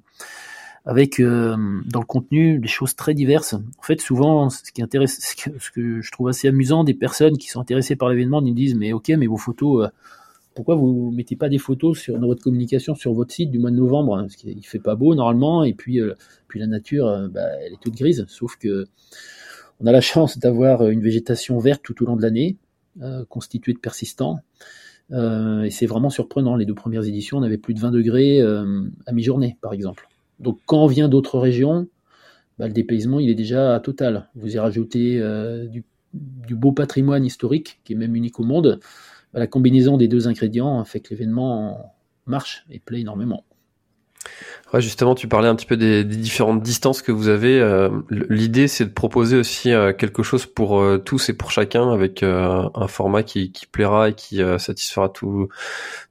avec 0.86 1.20
euh, 1.20 1.56
dans 1.86 2.00
le 2.00 2.06
contenu 2.06 2.58
des 2.58 2.68
choses 2.68 2.96
très 2.96 3.14
diverses. 3.14 3.54
En 3.54 3.82
fait, 3.82 4.00
souvent, 4.00 4.50
ce 4.50 4.72
qui 4.72 4.82
intéresse, 4.82 5.18
ce 5.20 5.70
que, 5.70 6.00
je 6.00 6.10
trouve 6.10 6.28
assez 6.28 6.48
amusant, 6.48 6.84
des 6.84 6.94
personnes 6.94 7.36
qui 7.36 7.48
sont 7.48 7.60
intéressées 7.60 7.96
par 7.96 8.08
l'événement 8.08 8.40
nous 8.40 8.54
disent 8.54 8.74
mais 8.74 8.92
ok, 8.92 9.08
mais 9.10 9.26
vos 9.26 9.36
photos, 9.36 9.86
euh, 9.86 9.88
pourquoi 10.54 10.74
vous 10.74 11.10
mettez 11.10 11.36
pas 11.36 11.48
des 11.48 11.58
photos 11.58 11.98
sur 11.98 12.18
dans 12.18 12.26
votre 12.26 12.42
communication 12.42 12.94
sur 12.94 13.14
votre 13.14 13.32
site 13.32 13.50
du 13.50 13.58
mois 13.58 13.70
de 13.70 13.76
novembre 13.76 14.16
hein, 14.16 14.22
Parce 14.22 14.36
qu'il 14.36 14.66
fait 14.66 14.78
pas 14.78 14.94
beau 14.94 15.14
normalement, 15.14 15.64
et 15.64 15.72
puis 15.72 16.00
euh, 16.00 16.14
puis 16.48 16.60
la 16.60 16.66
nature, 16.66 17.06
euh, 17.06 17.28
bah, 17.28 17.46
elle 17.64 17.72
est 17.72 17.80
toute 17.80 17.94
grise. 17.94 18.26
Sauf 18.28 18.56
que 18.56 18.86
on 19.80 19.86
a 19.86 19.92
la 19.92 20.02
chance 20.02 20.38
d'avoir 20.38 20.86
une 20.88 21.00
végétation 21.00 21.58
verte 21.58 21.82
tout 21.82 22.02
au 22.02 22.06
long 22.06 22.16
de 22.16 22.20
l'année, 22.20 22.58
euh, 23.00 23.24
constituée 23.28 23.72
de 23.72 23.78
persistants. 23.78 24.40
et 25.10 25.70
c'est 25.70 25.86
vraiment 25.86 26.10
surprenant. 26.10 26.56
Les 26.56 26.66
deux 26.66 26.74
premières 26.74 27.04
éditions, 27.04 27.38
on 27.38 27.42
avait 27.42 27.56
plus 27.56 27.72
de 27.72 27.80
20 27.80 27.90
degrés 27.90 28.40
à 28.42 29.12
mi-journée, 29.12 29.56
par 29.62 29.72
exemple. 29.72 30.09
Donc 30.40 30.58
quand 30.66 30.84
on 30.84 30.86
vient 30.86 31.08
d'autres 31.08 31.38
régions, 31.38 31.88
bah, 32.58 32.66
le 32.66 32.72
dépaysement 32.72 33.20
il 33.20 33.30
est 33.30 33.34
déjà 33.34 33.78
total. 33.80 34.28
Vous 34.34 34.54
y 34.54 34.58
rajoutez 34.58 35.22
du, 35.68 35.84
du 36.12 36.54
beau 36.54 36.72
patrimoine 36.72 37.24
historique 37.24 37.80
qui 37.84 37.92
est 37.92 37.96
même 37.96 38.16
unique 38.16 38.40
au 38.40 38.44
monde 38.44 38.80
bah, 39.32 39.38
la 39.38 39.46
combinaison 39.46 39.96
des 39.96 40.08
deux 40.08 40.28
ingrédients 40.28 40.84
fait 40.84 41.00
que 41.00 41.10
l'événement 41.10 41.94
marche 42.26 42.64
et 42.70 42.78
plaît 42.78 43.00
énormément. 43.00 43.44
Ouais, 44.72 44.80
justement, 44.80 45.14
tu 45.14 45.26
parlais 45.26 45.48
un 45.48 45.56
petit 45.56 45.66
peu 45.66 45.76
des, 45.76 46.04
différentes 46.04 46.62
distances 46.62 47.02
que 47.02 47.10
vous 47.10 47.28
avez. 47.28 47.58
Euh, 47.58 47.88
l'idée, 48.10 48.68
c'est 48.68 48.84
de 48.84 48.92
proposer 48.92 49.36
aussi 49.36 49.72
euh, 49.72 49.92
quelque 49.92 50.22
chose 50.22 50.46
pour 50.46 50.80
euh, 50.80 50.98
tous 50.98 51.28
et 51.28 51.32
pour 51.32 51.50
chacun, 51.50 51.90
avec 51.90 52.22
un 52.22 52.86
format 52.86 53.22
qui, 53.22 53.52
plaira 53.72 54.10
et 54.10 54.14
qui 54.14 54.40
satisfera 54.58 55.08
tous 55.08 55.48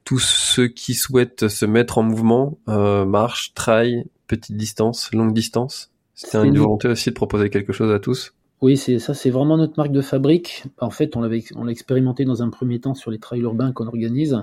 tous 0.04 0.18
ceux 0.18 0.68
qui 0.68 0.94
souhaitent 0.94 1.48
se 1.48 1.64
mettre 1.64 1.98
en 1.98 2.02
mouvement, 2.02 2.58
marche, 2.66 3.54
trail, 3.54 4.04
petite 4.36 4.56
distance, 4.56 5.10
longue 5.12 5.34
distance. 5.34 5.90
C'était 6.14 6.46
une 6.46 6.58
volonté 6.58 6.88
aussi 6.88 7.10
de 7.10 7.14
proposer 7.14 7.50
quelque 7.50 7.72
chose 7.72 7.90
à 7.92 7.98
tous. 7.98 8.34
Oui, 8.60 8.76
c'est 8.76 8.98
ça, 8.98 9.14
c'est 9.14 9.30
vraiment 9.30 9.56
notre 9.56 9.74
marque 9.78 9.92
de 9.92 10.02
fabrique. 10.02 10.64
En 10.78 10.90
fait, 10.90 11.16
on 11.16 11.20
l'avait, 11.20 11.42
on 11.56 11.64
l'a 11.64 11.72
expérimenté 11.72 12.24
dans 12.24 12.42
un 12.42 12.50
premier 12.50 12.78
temps 12.78 12.94
sur 12.94 13.10
les 13.10 13.18
trails 13.18 13.40
urbains 13.40 13.72
qu'on 13.72 13.86
organise. 13.86 14.38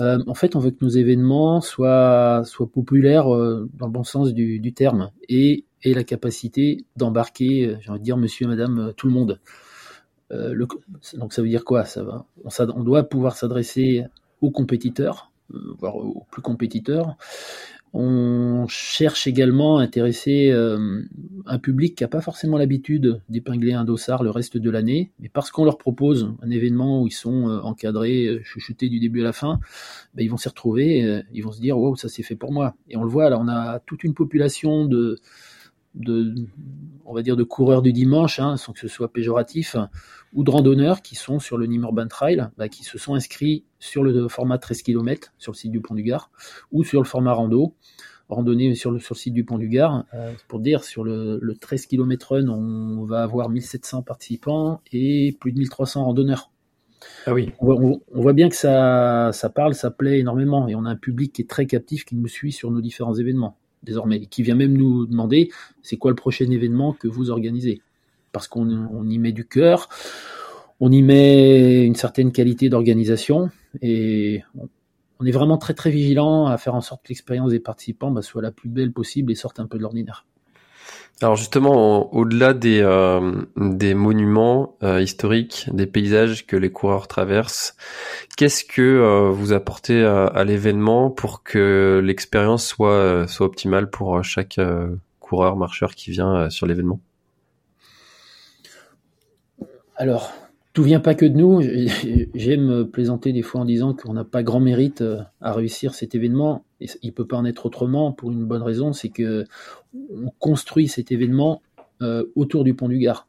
Euh, 0.00 0.18
en 0.26 0.34
fait, 0.34 0.56
on 0.56 0.60
veut 0.60 0.70
que 0.70 0.82
nos 0.82 0.90
événements 0.90 1.60
soient, 1.60 2.42
soient 2.44 2.66
populaires 2.66 3.32
euh, 3.32 3.68
dans 3.74 3.86
le 3.86 3.92
bon 3.92 4.02
sens 4.02 4.32
du, 4.32 4.58
du 4.60 4.72
terme 4.72 5.10
et 5.28 5.64
aient 5.84 5.92
la 5.94 6.04
capacité 6.04 6.86
d'embarquer, 6.96 7.66
euh, 7.66 7.76
j'ai 7.80 7.90
envie 7.90 8.00
de 8.00 8.04
dire, 8.04 8.16
monsieur 8.16 8.46
et 8.46 8.48
madame, 8.48 8.92
tout 8.96 9.06
le 9.06 9.12
monde. 9.12 9.40
Le, 10.30 10.66
donc 11.16 11.32
ça 11.32 11.42
veut 11.42 11.48
dire 11.48 11.64
quoi 11.64 11.84
ça 11.84 12.02
va, 12.02 12.26
on, 12.44 12.48
on 12.74 12.82
doit 12.82 13.04
pouvoir 13.04 13.36
s'adresser 13.36 14.04
aux 14.40 14.50
compétiteurs, 14.50 15.30
voire 15.78 15.94
aux 15.94 16.26
plus 16.28 16.42
compétiteurs, 16.42 17.16
on 17.96 18.66
cherche 18.66 19.28
également 19.28 19.78
à 19.78 19.82
intéresser 19.82 20.50
euh, 20.50 21.02
un 21.46 21.58
public 21.60 21.94
qui 21.94 22.02
n'a 22.02 22.08
pas 22.08 22.20
forcément 22.20 22.58
l'habitude 22.58 23.22
d'épingler 23.28 23.72
un 23.72 23.84
dossard 23.84 24.24
le 24.24 24.30
reste 24.30 24.56
de 24.56 24.68
l'année, 24.68 25.12
mais 25.20 25.28
parce 25.28 25.52
qu'on 25.52 25.64
leur 25.64 25.78
propose 25.78 26.34
un 26.42 26.50
événement 26.50 27.02
où 27.02 27.06
ils 27.06 27.12
sont 27.12 27.48
euh, 27.48 27.60
encadrés, 27.60 28.26
euh, 28.26 28.42
chuchotés 28.42 28.88
du 28.88 28.98
début 28.98 29.20
à 29.20 29.24
la 29.24 29.32
fin, 29.32 29.60
ben, 30.14 30.24
ils 30.24 30.28
vont 30.28 30.36
s'y 30.36 30.48
retrouver, 30.48 31.22
ils 31.32 31.42
vont 31.42 31.52
se 31.52 31.60
dire 31.60 31.78
wow 31.78 31.94
ça 31.94 32.08
c'est 32.08 32.24
fait 32.24 32.34
pour 32.34 32.50
moi. 32.50 32.74
Et 32.88 32.96
on 32.96 33.04
le 33.04 33.10
voit 33.10 33.30
là, 33.30 33.38
on 33.38 33.46
a 33.46 33.78
toute 33.78 34.02
une 34.02 34.14
population 34.14 34.86
de 34.86 35.20
on 37.04 37.14
va 37.14 37.22
dire, 37.22 37.36
de 37.36 37.44
coureurs 37.44 37.82
du 37.82 37.92
dimanche, 37.92 38.40
hein, 38.40 38.56
sans 38.56 38.72
que 38.72 38.80
ce 38.80 38.88
soit 38.88 39.12
péjoratif, 39.12 39.76
ou 40.32 40.42
de 40.42 40.50
randonneurs 40.50 41.02
qui 41.02 41.14
sont 41.14 41.38
sur 41.38 41.56
le 41.56 41.66
Nîmes 41.66 41.82
Urban 41.82 42.08
Trail, 42.08 42.48
bah, 42.58 42.68
qui 42.68 42.82
se 42.82 42.98
sont 42.98 43.14
inscrits 43.14 43.64
sur 43.84 44.02
le 44.02 44.28
format 44.28 44.58
13 44.58 44.82
km 44.82 45.32
sur 45.38 45.52
le 45.52 45.56
site 45.56 45.70
du 45.70 45.80
Pont 45.80 45.94
du 45.94 46.02
Gard, 46.02 46.30
ou 46.72 46.84
sur 46.84 47.00
le 47.00 47.06
format 47.06 47.32
rando, 47.32 47.74
randonnée 48.28 48.74
sur 48.74 48.90
le, 48.90 48.98
sur 48.98 49.14
le 49.14 49.18
site 49.18 49.34
du 49.34 49.44
Pont 49.44 49.58
du 49.58 49.68
Gard. 49.68 50.04
Euh, 50.14 50.32
pour 50.48 50.60
dire, 50.60 50.84
sur 50.84 51.04
le, 51.04 51.40
13 51.60 51.86
km 51.86 52.32
run, 52.32 52.48
on 52.48 53.04
va 53.04 53.22
avoir 53.22 53.50
1700 53.50 54.02
participants 54.02 54.80
et 54.92 55.36
plus 55.38 55.52
de 55.52 55.58
1300 55.58 56.04
randonneurs. 56.04 56.50
Ah 57.26 57.34
oui. 57.34 57.52
On 57.60 58.00
voit, 58.14 58.32
bien 58.32 58.48
que 58.48 58.56
ça, 58.56 59.30
ça 59.32 59.50
parle, 59.50 59.74
ça 59.74 59.90
plaît 59.90 60.18
énormément, 60.18 60.66
et 60.66 60.74
on 60.74 60.86
a 60.86 60.90
un 60.90 60.96
public 60.96 61.34
qui 61.34 61.42
est 61.42 61.48
très 61.48 61.66
captif, 61.66 62.06
qui 62.06 62.16
nous 62.16 62.28
suit 62.28 62.52
sur 62.52 62.70
nos 62.70 62.80
différents 62.80 63.14
événements 63.14 63.58
désormais, 63.82 64.20
qui 64.20 64.42
vient 64.42 64.54
même 64.54 64.72
nous 64.72 65.04
demander 65.04 65.50
c'est 65.82 65.98
quoi 65.98 66.10
le 66.10 66.14
prochain 66.14 66.50
événement 66.50 66.94
que 66.94 67.06
vous 67.06 67.30
organisez? 67.30 67.82
Parce 68.32 68.48
qu'on 68.48 69.10
y 69.10 69.18
met 69.18 69.32
du 69.32 69.44
cœur, 69.46 69.90
on 70.80 70.90
y 70.90 71.02
met 71.02 71.84
une 71.84 71.94
certaine 71.94 72.32
qualité 72.32 72.70
d'organisation 72.70 73.50
et 73.82 74.42
on 75.20 75.26
est 75.26 75.30
vraiment 75.30 75.58
très 75.58 75.74
très 75.74 75.90
vigilant 75.90 76.46
à 76.46 76.58
faire 76.58 76.74
en 76.74 76.80
sorte 76.80 77.02
que 77.04 77.08
l'expérience 77.08 77.50
des 77.50 77.60
participants 77.60 78.10
bah, 78.10 78.22
soit 78.22 78.42
la 78.42 78.50
plus 78.50 78.68
belle 78.68 78.92
possible 78.92 79.32
et 79.32 79.34
sorte 79.34 79.60
un 79.60 79.66
peu 79.66 79.78
de 79.78 79.82
l'ordinaire. 79.82 80.26
Alors 81.22 81.36
justement, 81.36 82.12
au-delà 82.12 82.54
des, 82.54 82.80
euh, 82.82 83.44
des 83.56 83.94
monuments 83.94 84.76
euh, 84.82 85.00
historiques, 85.00 85.68
des 85.72 85.86
paysages 85.86 86.44
que 86.44 86.56
les 86.56 86.72
coureurs 86.72 87.06
traversent, 87.06 87.76
qu'est-ce 88.36 88.64
que 88.64 88.82
euh, 88.82 89.30
vous 89.30 89.52
apportez 89.52 90.04
à, 90.04 90.42
l'événement 90.44 91.10
pour 91.10 91.44
que 91.44 92.02
l'expérience 92.04 92.66
soit, 92.66 93.28
soit 93.28 93.46
optimale 93.46 93.90
pour 93.90 94.24
chaque 94.24 94.60
coureur, 95.20 95.56
marcheur 95.56 95.94
qui 95.94 96.10
vient 96.10 96.50
sur 96.50 96.66
l'événement? 96.66 97.00
Alors, 99.96 100.32
tout 100.74 100.82
vient 100.82 101.00
pas 101.00 101.14
que 101.14 101.24
de 101.24 101.36
nous. 101.36 101.62
J'aime 102.34 102.84
plaisanter 102.84 103.32
des 103.32 103.42
fois 103.42 103.62
en 103.62 103.64
disant 103.64 103.94
qu'on 103.94 104.12
n'a 104.12 104.24
pas 104.24 104.42
grand 104.42 104.60
mérite 104.60 105.00
euh, 105.00 105.20
à 105.40 105.54
réussir 105.54 105.94
cet 105.94 106.14
événement. 106.14 106.64
Et 106.80 106.88
il 107.02 107.12
peut 107.12 107.26
pas 107.26 107.36
en 107.36 107.44
être 107.44 107.64
autrement 107.64 108.12
pour 108.12 108.32
une 108.32 108.44
bonne 108.44 108.62
raison, 108.62 108.92
c'est 108.92 109.08
que 109.08 109.44
on 109.94 110.30
construit 110.40 110.88
cet 110.88 111.12
événement 111.12 111.62
euh, 112.02 112.24
autour 112.34 112.64
du 112.64 112.74
pont 112.74 112.88
du 112.88 112.98
Gard. 112.98 113.28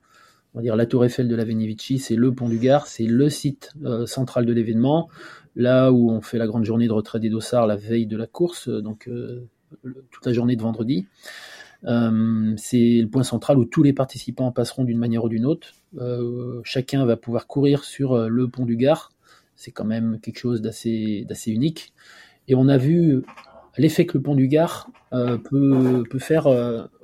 On 0.53 0.59
va 0.59 0.63
dire 0.63 0.75
la 0.75 0.87
Tour 0.87 1.05
Eiffel 1.05 1.27
de 1.27 1.35
la 1.35 1.45
Venivici, 1.45 1.99
c'est 1.99 2.15
le 2.15 2.33
pont 2.33 2.49
du 2.49 2.57
Gard, 2.57 2.87
c'est 2.87 3.05
le 3.05 3.29
site 3.29 3.73
euh, 3.83 4.07
central 4.07 4.47
de 4.47 4.53
l'événement, 4.53 5.07
là 5.55 5.91
où 5.91 6.09
on 6.09 6.21
fait 6.21 6.39
la 6.39 6.47
grande 6.47 6.65
journée 6.65 6.87
de 6.87 6.93
retrait 6.93 7.19
des 7.19 7.29
dossards 7.29 7.67
la 7.67 7.75
veille 7.75 8.07
de 8.07 8.17
la 8.17 8.25
course, 8.25 8.69
donc 8.69 9.07
toute 10.09 10.25
la 10.25 10.33
journée 10.33 10.55
de 10.55 10.61
vendredi. 10.61 11.05
Euh, 11.87 12.53
c'est 12.57 13.01
le 13.01 13.07
point 13.07 13.23
central 13.23 13.57
où 13.57 13.65
tous 13.65 13.83
les 13.83 13.93
participants 13.93 14.51
passeront 14.51 14.83
d'une 14.83 14.97
manière 14.97 15.23
ou 15.23 15.29
d'une 15.29 15.45
autre. 15.45 15.73
Euh, 15.97 16.61
chacun 16.63 17.05
va 17.05 17.15
pouvoir 17.15 17.47
courir 17.47 17.83
sur 17.83 18.13
euh, 18.13 18.27
le 18.27 18.47
pont 18.47 18.65
du 18.65 18.75
Gard. 18.75 19.11
C'est 19.55 19.71
quand 19.71 19.85
même 19.85 20.19
quelque 20.21 20.39
chose 20.39 20.61
d'assez 20.61 21.25
unique. 21.47 21.93
Et 22.47 22.55
on 22.55 22.67
a 22.67 22.77
vu 22.77 23.23
l'effet 23.77 24.05
que 24.05 24.17
le 24.17 24.21
pont 24.21 24.35
du 24.35 24.47
Gard 24.47 24.89
peut, 25.11 26.03
faire 26.19 26.47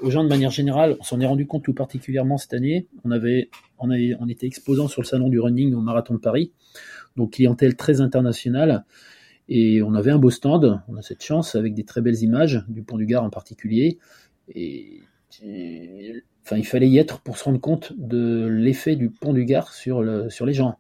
aux 0.02 0.12
gens 0.12 0.26
de 0.26 0.28
manière 0.28 0.52
générale. 0.52 0.98
On 1.00 1.04
s'en 1.04 1.22
est 1.22 1.26
rendu 1.26 1.48
compte 1.48 1.64
tout 1.64 1.74
particulièrement 1.74 2.38
cette 2.38 2.54
année. 2.54 2.88
On, 3.06 3.12
avait, 3.12 3.50
on, 3.80 3.90
avait, 3.90 4.18
on 4.20 4.28
était 4.28 4.48
exposant 4.48 4.90
sur 4.90 5.02
le 5.02 5.08
salon 5.08 5.30
du 5.30 5.40
running 5.40 5.74
au 5.74 5.80
Marathon 5.80 6.14
de 6.16 6.20
Paris, 6.20 6.52
donc 7.16 7.32
clientèle 7.32 7.78
très 7.78 8.02
internationale. 8.02 8.84
Et 9.48 9.82
on 9.82 9.94
avait 9.96 10.12
un 10.12 10.20
beau 10.20 10.30
stand, 10.30 10.82
on 10.90 10.98
a 10.98 11.02
cette 11.02 11.24
chance, 11.24 11.56
avec 11.56 11.74
des 11.74 11.86
très 11.86 12.02
belles 12.02 12.22
images, 12.22 12.64
du 12.68 12.84
pont 12.84 12.98
du 12.98 13.06
Gard 13.06 13.24
en 13.24 13.30
particulier. 13.30 13.98
Et 14.50 15.02
enfin, 16.44 16.58
il 16.58 16.66
fallait 16.66 16.90
y 16.90 16.98
être 16.98 17.20
pour 17.22 17.38
se 17.38 17.44
rendre 17.44 17.60
compte 17.60 17.94
de 17.98 18.48
l'effet 18.48 18.96
du 18.96 19.10
pont 19.10 19.34
du 19.34 19.46
Gard 19.46 19.74
sur, 19.74 20.02
le, 20.02 20.30
sur 20.30 20.46
les 20.46 20.54
gens. 20.54 20.78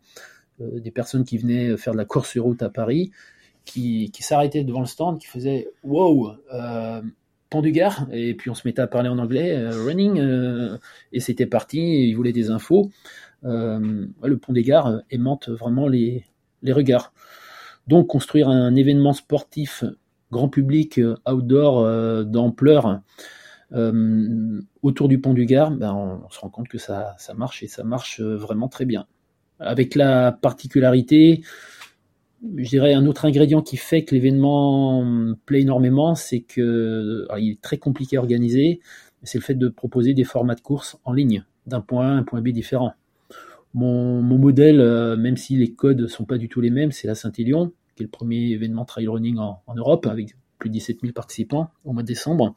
Euh, 0.62 0.80
des 0.80 0.92
personnes 0.92 1.24
qui 1.24 1.38
venaient 1.38 1.78
faire 1.78 1.94
de 1.94 1.98
la 1.98 2.06
course 2.06 2.30
sur 2.30 2.44
route 2.44 2.62
à 2.62 2.70
Paris, 2.70 3.12
qui, 3.66 4.12
s'arrêtaient 4.20 4.64
devant 4.64 4.82
le 4.82 4.86
stand, 4.86 5.20
qui 5.20 5.28
faisaient 5.28 5.70
Wow, 5.84 6.34
euh, 6.54 7.02
pont 7.50 7.62
du 7.62 7.72
Gard, 7.72 8.08
et 8.12 8.34
puis 8.34 8.50
on 8.50 8.56
se 8.56 8.68
mettait 8.68 8.82
à 8.82 8.88
parler 8.88 9.10
en 9.10 9.18
anglais, 9.18 9.56
euh, 9.56 9.84
running, 9.84 10.22
et 11.12 11.20
c'était 11.20 11.46
parti, 11.46 12.10
ils 12.10 12.14
voulaient 12.14 12.34
des 12.34 12.50
infos. 12.50 12.92
le 13.44 14.36
pont 14.36 14.54
des 14.54 14.64
gares 14.64 15.02
aimante 15.10 15.50
vraiment 15.50 15.88
les, 15.88 16.26
regards. 16.68 17.14
Donc 17.88 18.08
construire 18.08 18.50
un 18.50 18.76
événement 18.76 19.14
sportif 19.14 19.84
grand 20.32 20.48
public 20.48 21.00
outdoor 21.28 22.26
d'ampleur 22.26 23.02
autour 23.72 25.08
du 25.08 25.20
pont 25.20 25.34
du 25.34 25.46
Gard, 25.46 25.72
ben, 25.72 25.94
on, 25.94 26.30
se 26.30 26.40
rend 26.40 26.50
compte 26.50 26.68
que 26.68 26.78
ça, 26.78 27.16
marche 27.36 27.64
et 27.64 27.68
ça 27.68 27.84
marche 27.84 28.20
euh, 28.20 28.36
vraiment 28.36 28.68
très 28.68 28.86
bien. 28.86 29.08
Avec 29.60 29.96
la 29.96 30.32
particularité, 30.32 31.42
je 32.58 32.68
dirais 32.68 32.94
un 32.94 33.06
autre 33.06 33.26
ingrédient 33.26 33.62
qui 33.62 33.78
fait 33.78 34.04
que 34.04 34.16
l'événement 34.16 35.06
plaît 35.46 35.62
énormément, 35.62 36.16
c'est 36.16 36.42
que 36.42 37.28
il 37.38 37.52
est 37.52 37.62
très 37.62 37.78
compliqué 37.78 38.18
à 38.18 38.20
organiser, 38.20 38.82
c'est 39.24 39.38
le 39.38 39.44
fait 39.44 39.56
de 39.56 39.70
proposer 39.70 40.14
des 40.14 40.24
formats 40.24 40.56
de 40.56 40.62
course 40.62 40.98
en 41.06 41.14
ligne, 41.14 41.46
d'un 41.68 41.82
point 41.82 42.08
A 42.08 42.10
à 42.10 42.14
un 42.14 42.24
point 42.24 42.42
B 42.42 42.50
différent. 42.50 42.94
Mon, 43.74 44.22
modèle, 44.22 44.82
euh, 44.82 45.16
même 45.16 45.38
si 45.38 45.56
les 45.56 45.74
codes 45.74 46.08
sont 46.08 46.26
pas 46.26 46.38
du 46.38 46.50
tout 46.50 46.60
les 46.60 46.72
mêmes, 46.72 46.92
c'est 46.92 47.08
la 47.08 47.16
Saint-Élion, 47.16 47.72
qui 47.96 48.04
est 48.04 48.06
le 48.06 48.10
premier 48.10 48.50
événement 48.50 48.84
trail 48.84 49.08
running 49.08 49.38
en, 49.38 49.62
en 49.66 49.76
Europe, 49.76 50.08
avec 50.08 50.36
plus 50.58 50.70
de 50.70 50.74
17 50.74 51.02
000 51.02 51.14
participants 51.14 51.70
au 51.86 51.94
mois 51.94 52.02
de 52.02 52.08
décembre. 52.08 52.56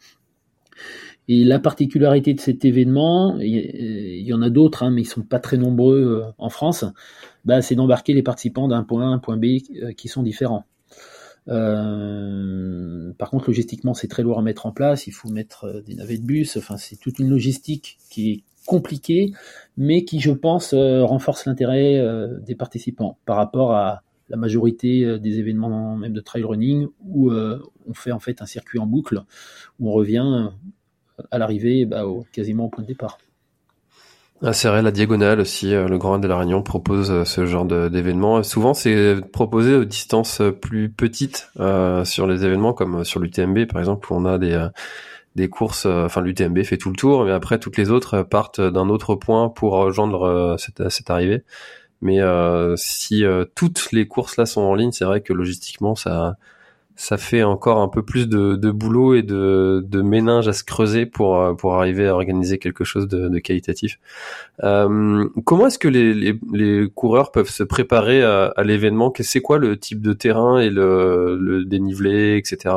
Et 1.27 1.43
la 1.45 1.59
particularité 1.59 2.35
de 2.35 2.41
cet 2.41 2.65
événement, 2.65 3.39
il 3.41 4.21
y 4.21 4.33
en 4.35 4.43
a 4.43 4.51
d'autres, 4.51 4.83
hein, 4.83 4.91
mais 4.91 5.03
ils 5.03 5.07
sont 5.07 5.23
pas 5.23 5.39
très 5.39 5.57
nombreux 5.57 6.23
euh, 6.27 6.33
en 6.37 6.51
France, 6.51 6.85
bah, 7.47 7.63
c'est 7.63 7.75
d'embarquer 7.75 8.13
les 8.13 8.23
participants 8.23 8.69
d'un 8.69 8.85
point 8.85 9.05
A 9.05 9.07
à 9.07 9.09
un 9.09 9.19
point 9.19 9.39
B 9.39 9.45
euh, 9.83 9.93
qui 9.93 10.09
sont 10.09 10.23
différents. 10.23 10.65
Euh, 11.49 13.13
par 13.17 13.31
contre, 13.31 13.49
logistiquement, 13.49 13.95
c'est 13.95 14.09
très 14.09 14.23
lourd 14.23 14.39
à 14.39 14.43
mettre 14.43 14.67
en 14.67 14.73
place. 14.73 15.07
Il 15.07 15.13
faut 15.13 15.31
mettre 15.31 15.83
des 15.87 15.95
navets 15.95 16.19
de 16.19 16.25
bus. 16.25 16.59
Enfin, 16.59 16.77
c'est 16.77 16.97
toute 16.97 17.19
une 17.19 17.31
logistique 17.31 17.99
qui 18.11 18.31
est 18.31 18.43
compliquée, 18.67 19.33
mais 19.79 20.05
qui, 20.05 20.21
je 20.21 20.31
pense, 20.31 20.73
renforce 20.75 21.45
l'intérêt 21.45 22.03
des 22.41 22.55
participants 22.55 23.19
par 23.27 23.37
rapport 23.37 23.73
à 23.73 24.04
la 24.29 24.37
majorité 24.37 25.19
des 25.19 25.39
événements 25.39 25.97
même 25.97 26.13
de 26.13 26.21
trail 26.21 26.45
running 26.45 26.89
où 27.05 27.31
on 27.31 27.95
fait 27.95 28.13
en 28.13 28.21
fait 28.21 28.41
un 28.43 28.47
circuit 28.47 28.79
en 28.79 28.87
boucle 28.87 29.23
où 29.79 29.91
on 29.91 29.93
revient 29.93 30.51
à 31.31 31.39
l'arrivée 31.39 31.85
bah, 31.85 32.05
quasiment 32.33 32.67
au 32.67 32.69
point 32.69 32.83
de 32.83 32.89
départ. 32.89 33.19
Ah, 34.43 34.51
vrai, 34.51 34.83
la 34.83 34.91
diagonale 34.91 35.41
aussi, 35.41 35.75
euh, 35.75 35.89
le 35.89 35.97
Grand 35.97 36.19
de 36.19 36.27
la 36.27 36.37
Réunion 36.37 36.63
propose 36.63 37.11
euh, 37.11 37.25
ce 37.25 37.47
genre 37.47 37.65
d'événements. 37.65 38.43
Souvent, 38.43 38.75
c'est 38.75 39.17
proposé 39.33 39.75
aux 39.75 39.85
distances 39.85 40.43
plus 40.61 40.91
petites 40.91 41.49
euh, 41.61 42.05
sur 42.05 42.27
les 42.27 42.45
événements, 42.45 42.75
comme 42.75 43.05
sur 43.05 43.21
l'UTMB 43.21 43.67
par 43.67 43.81
exemple, 43.81 44.13
où 44.13 44.17
on 44.17 44.27
a 44.27 44.39
des 44.39 45.49
courses. 45.49 45.87
Enfin, 45.87 46.21
l'UTMB 46.21 46.63
fait 46.63 46.77
tout 46.77 46.91
le 46.91 46.97
tour, 46.97 47.25
mais 47.25 47.31
après 47.31 47.59
toutes 47.59 47.79
les 47.79 47.91
autres 47.91 48.23
partent 48.23 48.61
d'un 48.61 48.89
autre 48.91 49.15
point 49.15 49.49
pour 49.49 49.73
rejoindre 49.73 50.57
cette 50.59 51.11
arrivée. 51.11 51.45
Mais 52.05 52.21
euh, 52.21 52.77
si 52.77 53.25
euh, 53.25 53.47
toutes 53.55 53.91
les 53.91 54.07
courses 54.07 54.37
là 54.37 54.45
sont 54.47 54.61
en 54.61 54.75
ligne, 54.75 54.93
c'est 54.93 55.07
vrai 55.07 55.23
que 55.23 55.33
logistiquement 55.33 55.95
ça 55.97 56.37
ça 56.97 57.17
fait 57.17 57.43
encore 57.43 57.81
un 57.81 57.89
peu 57.89 58.05
plus 58.05 58.29
de, 58.29 58.55
de 58.55 58.71
boulot 58.71 59.15
et 59.15 59.23
de, 59.23 59.85
de 59.85 60.03
méninge 60.03 60.47
à 60.47 60.53
se 60.53 60.63
creuser 60.63 61.07
pour 61.07 61.41
euh, 61.41 61.55
pour 61.55 61.75
arriver 61.75 62.07
à 62.07 62.15
organiser 62.15 62.59
quelque 62.59 62.85
chose 62.85 63.09
de, 63.09 63.29
de 63.29 63.39
qualitatif. 63.39 63.99
Euh, 64.63 65.29
comment 65.45 65.67
est-ce 65.67 65.79
que 65.79 65.89
les, 65.89 66.13
les, 66.15 66.39
les, 66.53 66.89
coureurs 66.95 67.33
peuvent 67.33 67.51
se 67.51 67.65
préparer 67.65 68.23
à, 68.23 68.53
à 68.55 68.63
l'événement? 68.63 69.13
C'est 69.21 69.41
quoi 69.41 69.59
le 69.59 69.77
type 69.79 70.03
de 70.03 70.13
terrain 70.13 70.61
et 70.61 70.71
le, 70.71 71.37
le 71.41 71.65
dénivelé, 71.65 72.37
etc. 72.37 72.75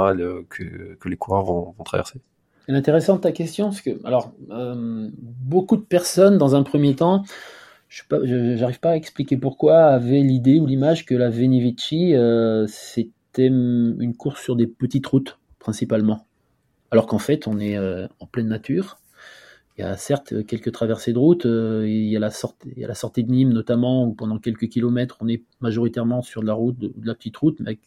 Que, 0.50 0.96
que 1.00 1.10
les 1.10 1.18
coureurs 1.18 1.44
vont, 1.44 1.76
vont 1.78 1.84
traverser? 1.84 2.22
C'est 2.66 2.74
intéressante 2.74 3.22
ta 3.22 3.32
question 3.32 3.66
parce 3.66 3.82
que 3.82 3.92
alors 4.04 4.32
euh, 4.52 5.10
beaucoup 5.14 5.78
de 5.78 5.82
personnes 5.82 6.38
dans 6.38 6.56
un 6.56 6.64
premier 6.64 6.96
temps 6.96 7.24
je 7.90 8.60
n'arrive 8.60 8.80
pas, 8.80 8.92
à 8.92 8.96
expliquer 8.96 9.38
pourquoi 9.38 9.86
avaient 9.86 10.22
l'idée 10.22 10.60
ou 10.60 10.66
l'image 10.66 11.06
que 11.06 11.16
la 11.16 11.30
Venivici 11.30 12.16
euh, 12.16 12.66
c'est 12.68 13.10
une 13.38 14.16
course 14.18 14.42
sur 14.42 14.56
des 14.56 14.68
petites 14.68 15.06
routes 15.06 15.38
principalement. 15.60 16.26
Alors 16.92 17.06
qu'en 17.06 17.20
fait, 17.20 17.48
on 17.48 17.60
est 17.60 17.78
euh, 17.78 18.08
en 18.20 18.26
pleine 18.26 18.48
nature. 18.48 19.00
Il 19.78 19.82
y 19.82 19.84
a 19.84 19.96
certes 19.96 20.46
quelques 20.48 20.72
traversées 20.72 21.14
de 21.14 21.20
route, 21.20 21.46
euh, 21.46 21.86
il, 21.88 22.08
y 22.08 22.16
a 22.16 22.20
la 22.20 22.32
sortie, 22.32 23.24
de 23.24 23.32
Nîmes 23.32 23.54
notamment, 23.54 24.06
où 24.06 24.14
pendant 24.14 24.40
quelques 24.40 24.70
kilomètres, 24.70 25.18
on 25.22 25.28
est 25.28 25.44
majoritairement 25.62 26.24
sur 26.24 26.42
de 26.42 26.48
la 26.48 26.54
route, 26.54 26.80
de, 26.80 26.92
la 27.04 27.14
petite 27.14 27.38
route, 27.38 27.60
mais 27.60 27.68
avec 27.68 27.80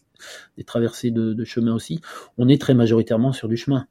des 0.56 0.62
traversées 0.62 1.10
de, 1.10 1.44
chemin 1.44 1.74
aussi. 1.74 2.00
On 2.38 2.46
est 2.46 2.60
très 2.60 2.74
majoritairement 2.74 3.32
sur 3.32 3.48
du 3.48 3.56
chemin. 3.56 3.88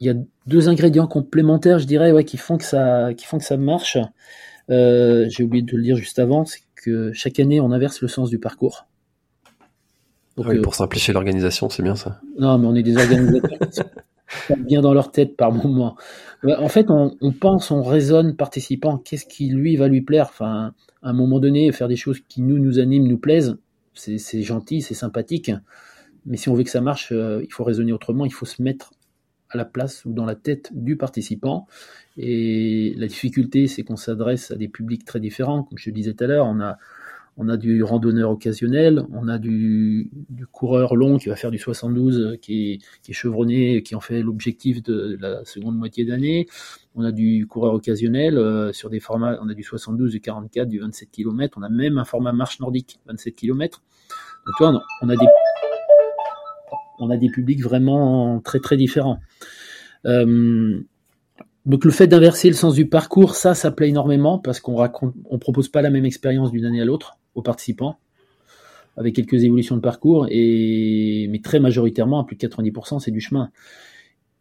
Il 0.00 0.06
y 0.06 0.10
a 0.10 0.14
deux 0.46 0.68
ingrédients 0.68 1.06
complémentaires, 1.06 1.78
je 1.78 1.86
dirais, 1.86 2.12
ouais, 2.12 2.24
qui 2.24 2.36
font 2.36 2.58
que 2.58 2.64
ça, 2.64 3.14
qui 3.14 3.26
font 3.26 3.38
que 3.38 3.44
ça 3.44 3.56
marche. 3.56 3.98
J'ai 4.68 5.42
oublié 5.42 5.62
de 5.62 5.76
le 5.76 5.82
dire 5.82 5.96
juste 5.96 6.18
avant, 6.18 6.44
c'est 6.44 6.60
que 6.74 7.12
chaque 7.12 7.40
année, 7.40 7.60
on 7.60 7.72
inverse 7.72 8.00
le 8.02 8.08
sens 8.08 8.30
du 8.30 8.38
parcours. 8.38 8.86
Euh, 10.38 10.62
pour 10.62 10.74
simplifier 10.74 11.14
l'organisation, 11.14 11.70
c'est 11.70 11.82
bien 11.82 11.94
ça. 11.94 12.20
Non, 12.38 12.58
mais 12.58 12.66
on 12.66 12.74
est 12.74 12.82
des 12.82 12.96
organisateurs 12.96 13.58
qui 13.68 14.36
sont 14.48 14.56
bien 14.56 14.80
dans 14.80 14.92
leur 14.92 15.12
tête 15.12 15.36
par 15.36 15.52
moment. 15.52 15.96
En 16.44 16.68
fait, 16.68 16.86
on, 16.90 17.32
pense, 17.32 17.70
on 17.70 17.82
raisonne 17.82 18.36
participant, 18.36 18.98
qu'est-ce 18.98 19.26
qui 19.26 19.48
lui 19.48 19.76
va 19.76 19.88
lui 19.88 20.02
plaire? 20.02 20.26
Enfin, 20.28 20.72
à 21.02 21.10
un 21.10 21.12
moment 21.12 21.40
donné, 21.40 21.70
faire 21.72 21.88
des 21.88 21.96
choses 21.96 22.20
qui 22.28 22.42
nous 22.42 22.58
nous 22.58 22.78
animent, 22.78 23.06
nous 23.06 23.18
plaisent, 23.18 23.56
c'est 23.94 24.42
gentil, 24.42 24.82
c'est 24.82 24.94
sympathique. 24.94 25.52
Mais 26.26 26.36
si 26.36 26.48
on 26.48 26.54
veut 26.54 26.64
que 26.64 26.70
ça 26.70 26.80
marche, 26.80 27.12
euh, 27.12 27.42
il 27.44 27.52
faut 27.52 27.64
raisonner 27.64 27.92
autrement. 27.92 28.24
Il 28.24 28.32
faut 28.32 28.46
se 28.46 28.62
mettre 28.62 28.92
à 29.54 29.58
la 29.58 29.64
place 29.64 30.04
ou 30.04 30.12
dans 30.12 30.24
la 30.24 30.34
tête 30.34 30.70
du 30.72 30.96
participant. 30.96 31.66
Et 32.16 32.94
la 32.96 33.06
difficulté, 33.06 33.66
c'est 33.66 33.82
qu'on 33.82 33.96
s'adresse 33.96 34.50
à 34.50 34.56
des 34.56 34.68
publics 34.68 35.04
très 35.04 35.20
différents. 35.20 35.64
Comme 35.64 35.78
je 35.78 35.90
le 35.90 35.94
disais 35.94 36.14
tout 36.14 36.24
à 36.24 36.26
l'heure, 36.26 36.46
on 36.46 36.60
a 36.60 36.78
on 37.36 37.48
a 37.48 37.56
du 37.56 37.82
randonneur 37.82 38.30
occasionnel, 38.30 39.04
on 39.12 39.26
a 39.28 39.38
du, 39.38 40.10
coureur 40.52 40.94
long 40.94 41.18
qui 41.18 41.28
va 41.28 41.36
faire 41.36 41.50
du 41.50 41.58
72, 41.58 42.20
euh, 42.20 42.36
qui 42.36 42.80
est, 43.08 43.12
chevronné, 43.12 43.82
qui 43.82 43.94
en 43.94 44.00
fait 44.00 44.22
l'objectif 44.22 44.82
de 44.82 45.16
la 45.20 45.44
seconde 45.44 45.76
moitié 45.76 46.04
d'année. 46.04 46.46
On 46.94 47.02
a 47.02 47.10
du 47.10 47.46
coureur 47.48 47.74
occasionnel 47.74 48.38
euh, 48.38 48.72
sur 48.72 48.88
des 48.88 49.00
formats, 49.00 49.38
on 49.42 49.48
a 49.48 49.54
du 49.54 49.64
72, 49.64 50.12
du 50.12 50.20
44, 50.20 50.68
du 50.68 50.78
27 50.78 51.10
km. 51.10 51.58
On 51.58 51.62
a 51.62 51.68
même 51.68 51.98
un 51.98 52.04
format 52.04 52.32
marche 52.32 52.60
nordique, 52.60 53.00
27 53.06 53.34
km. 53.34 53.82
Donc 54.46 54.54
tu 54.56 54.62
vois, 54.62 54.80
on 55.02 55.08
a 55.08 55.16
des, 55.16 55.26
on 56.98 57.10
a 57.10 57.16
des 57.16 57.28
publics 57.28 57.62
vraiment 57.62 58.40
très 58.40 58.60
très 58.60 58.76
différents. 58.76 59.18
Euh, 60.06 60.80
donc 61.66 61.84
le 61.84 61.90
fait 61.90 62.06
d'inverser 62.06 62.48
le 62.48 62.54
sens 62.54 62.74
du 62.74 62.86
parcours, 62.86 63.34
ça, 63.34 63.54
ça 63.54 63.70
plaît 63.70 63.88
énormément 63.88 64.38
parce 64.38 64.60
qu'on 64.60 64.76
raconte, 64.76 65.14
on 65.30 65.38
propose 65.38 65.68
pas 65.68 65.82
la 65.82 65.90
même 65.90 66.04
expérience 66.04 66.50
d'une 66.50 66.66
année 66.66 66.80
à 66.80 66.84
l'autre 66.84 67.18
aux 67.34 67.42
participants, 67.42 67.98
avec 68.96 69.14
quelques 69.14 69.42
évolutions 69.44 69.76
de 69.76 69.80
parcours, 69.80 70.26
mais 70.30 71.40
très 71.42 71.60
majoritairement, 71.60 72.20
à 72.20 72.24
plus 72.24 72.36
de 72.36 72.46
90%, 72.46 73.00
c'est 73.00 73.10
du 73.10 73.20
chemin. 73.20 73.50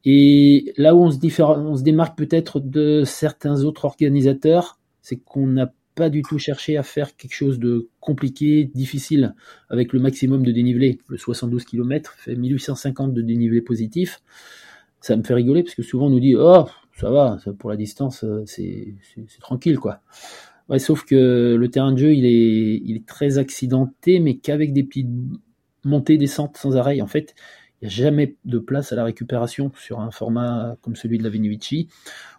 Et 0.06 0.74
là 0.78 0.96
où 0.96 1.04
on 1.04 1.12
se, 1.12 1.42
on 1.42 1.76
se 1.78 1.84
démarque 1.84 2.18
peut-être 2.18 2.60
de 2.60 3.04
certains 3.06 3.64
autres 3.64 3.86
organisateurs, 3.86 4.80
c'est 5.02 5.16
qu'on 5.16 5.48
n'a 5.48 5.74
pas 5.96 6.10
du 6.10 6.22
tout 6.22 6.40
cherché 6.40 6.78
à 6.78 6.84
faire 6.84 7.16
quelque 7.16 7.34
chose 7.34 7.60
de 7.60 7.90
compliqué, 8.00 8.66
difficile, 8.74 9.36
avec 9.70 9.94
le 9.94 10.00
maximum 10.00 10.44
de 10.44 10.52
dénivelé. 10.52 11.00
Le 11.08 11.18
72 11.18 11.66
km 11.66 12.16
fait 12.18 12.36
1850 12.36 13.14
de 13.14 13.22
dénivelé 13.22 13.62
positif. 13.62 14.22
Ça 15.02 15.16
me 15.16 15.24
fait 15.24 15.34
rigoler 15.34 15.64
parce 15.64 15.76
que 15.76 15.84
souvent 15.84 16.08
on 16.08 16.10
nous 16.10 16.20
dit 16.20 16.36
Oh, 16.38 16.66
ça 17.00 17.10
va, 17.10 17.38
pour 17.60 17.70
la 17.70 17.76
distance, 17.76 18.24
euh, 18.24 18.44
c'est 18.46 18.96
tranquille, 19.40 19.78
quoi. 19.78 20.02
Ouais, 20.70 20.80
sauf 20.80 21.04
que 21.04 21.56
le 21.56 21.70
terrain 21.70 21.92
de 21.92 21.98
jeu, 21.98 22.14
il 22.14 22.26
est, 22.26 22.82
il 22.86 22.96
est 22.96 23.06
très 23.06 23.38
accidenté, 23.38 24.20
mais 24.20 24.38
qu'avec 24.38 24.72
des 24.72 24.84
petites 24.84 25.10
montées, 25.84 26.18
descentes 26.18 26.58
sans 26.58 26.78
arrêt. 26.78 27.02
En 27.02 27.08
fait, 27.08 27.36
il 27.84 27.88
n'y 27.88 27.92
a 27.92 27.98
jamais 27.98 28.38
de 28.46 28.60
place 28.60 28.94
à 28.94 28.96
la 28.96 29.04
récupération 29.04 29.70
sur 29.78 30.00
un 30.00 30.10
format 30.10 30.78
comme 30.82 30.96
celui 30.96 31.18
de 31.18 31.24
la 31.24 31.30
Venuvici. 31.30 31.90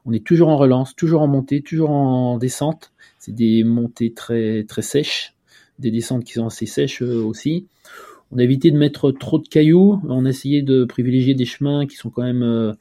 On 0.07 0.13
est 0.15 0.25
toujours 0.25 0.49
en 0.49 0.57
relance, 0.57 0.97
toujours 0.97 1.21
en 1.21 1.27
montée, 1.27 1.61
toujours 1.61 1.91
en 1.91 2.39
descente. 2.39 2.93
C'est 3.19 3.35
des 3.35 3.63
montées 3.63 4.15
très, 4.15 4.65
très 4.65 4.81
sèches, 4.81 5.35
des 5.79 5.91
descentes 5.91 6.25
qui 6.25 6.33
sont 6.33 6.47
assez 6.47 6.65
sèches 6.65 7.03
euh, 7.03 7.23
aussi. 7.23 7.67
On 8.33 8.39
a 8.39 8.43
évité 8.43 8.71
de 8.71 8.79
mettre 8.79 9.11
trop 9.11 9.39
de 9.39 9.47
cailloux. 9.47 10.01
On 10.09 10.25
a 10.25 10.31
essayé 10.31 10.63
de 10.63 10.87
privilégier 10.87 11.35
des 11.35 11.45
chemins 11.45 11.87
qui 11.87 11.97
sont 11.97 12.09
quand 12.09 12.23
même 12.23 12.43
euh, 12.43 12.73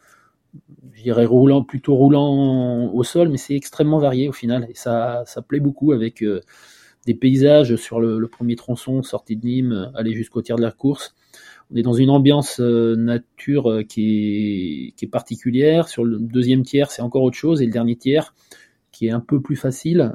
je 0.94 1.04
dirais 1.04 1.28
plutôt 1.68 1.96
roulant 1.96 2.94
au 2.94 3.04
sol, 3.04 3.28
mais 3.28 3.38
c'est 3.38 3.56
extrêmement 3.56 4.00
varié 4.00 4.30
au 4.30 4.32
final. 4.32 4.68
Et 4.70 4.74
ça, 4.74 5.24
ça 5.26 5.42
plaît 5.42 5.60
beaucoup 5.60 5.92
avec 5.92 6.24
euh, 6.24 6.40
des 7.06 7.14
paysages 7.14 7.76
sur 7.76 8.00
le, 8.00 8.26
premier 8.30 8.56
tronçon, 8.56 9.04
sortie 9.04 9.36
de 9.36 9.46
Nîmes, 9.46 9.92
aller 9.96 10.14
jusqu'au 10.14 10.42
tiers 10.42 10.56
de 10.56 10.62
la 10.62 10.72
course. 10.72 11.14
On 11.72 11.76
est 11.76 11.82
dans 11.82 11.94
une 11.94 12.10
ambiance 12.10 12.60
euh, 12.60 12.96
nature 12.96 13.70
euh, 13.70 13.84
qui, 13.84 14.94
est, 15.02 15.08
particulière. 15.08 15.88
Sur 15.88 16.04
le 16.04 16.20
deuxième 16.20 16.64
tiers, 16.64 16.92
c'est 16.92 17.02
encore 17.02 17.24
autre 17.24 17.38
chose. 17.38 17.62
Et 17.62 17.66
le 17.66 17.72
dernier 17.72 17.96
tiers, 17.96 18.34
qui 18.92 19.08
est 19.08 19.12
un 19.12 19.20
peu 19.20 19.42
plus 19.42 19.56
facile, 19.56 20.12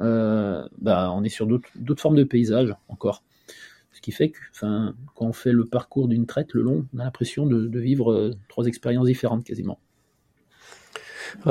bah, 0.77 1.11
on 1.13 1.23
est 1.23 1.29
sur 1.29 1.45
d'autres 1.47 2.01
formes 2.01 2.15
de 2.15 2.23
paysages 2.23 2.73
encore. 2.87 3.23
Ce 3.91 3.99
qui 3.99 4.11
fait 4.11 4.29
que 4.29 4.39
quand 4.61 5.25
on 5.25 5.33
fait 5.33 5.51
le 5.51 5.65
parcours 5.65 6.07
d'une 6.07 6.25
traite, 6.25 6.53
le 6.53 6.61
long, 6.61 6.85
on 6.93 6.99
a 6.99 7.03
l'impression 7.03 7.45
de, 7.45 7.67
de 7.67 7.79
vivre 7.79 8.31
trois 8.47 8.65
expériences 8.67 9.07
différentes 9.07 9.43
quasiment. 9.43 9.79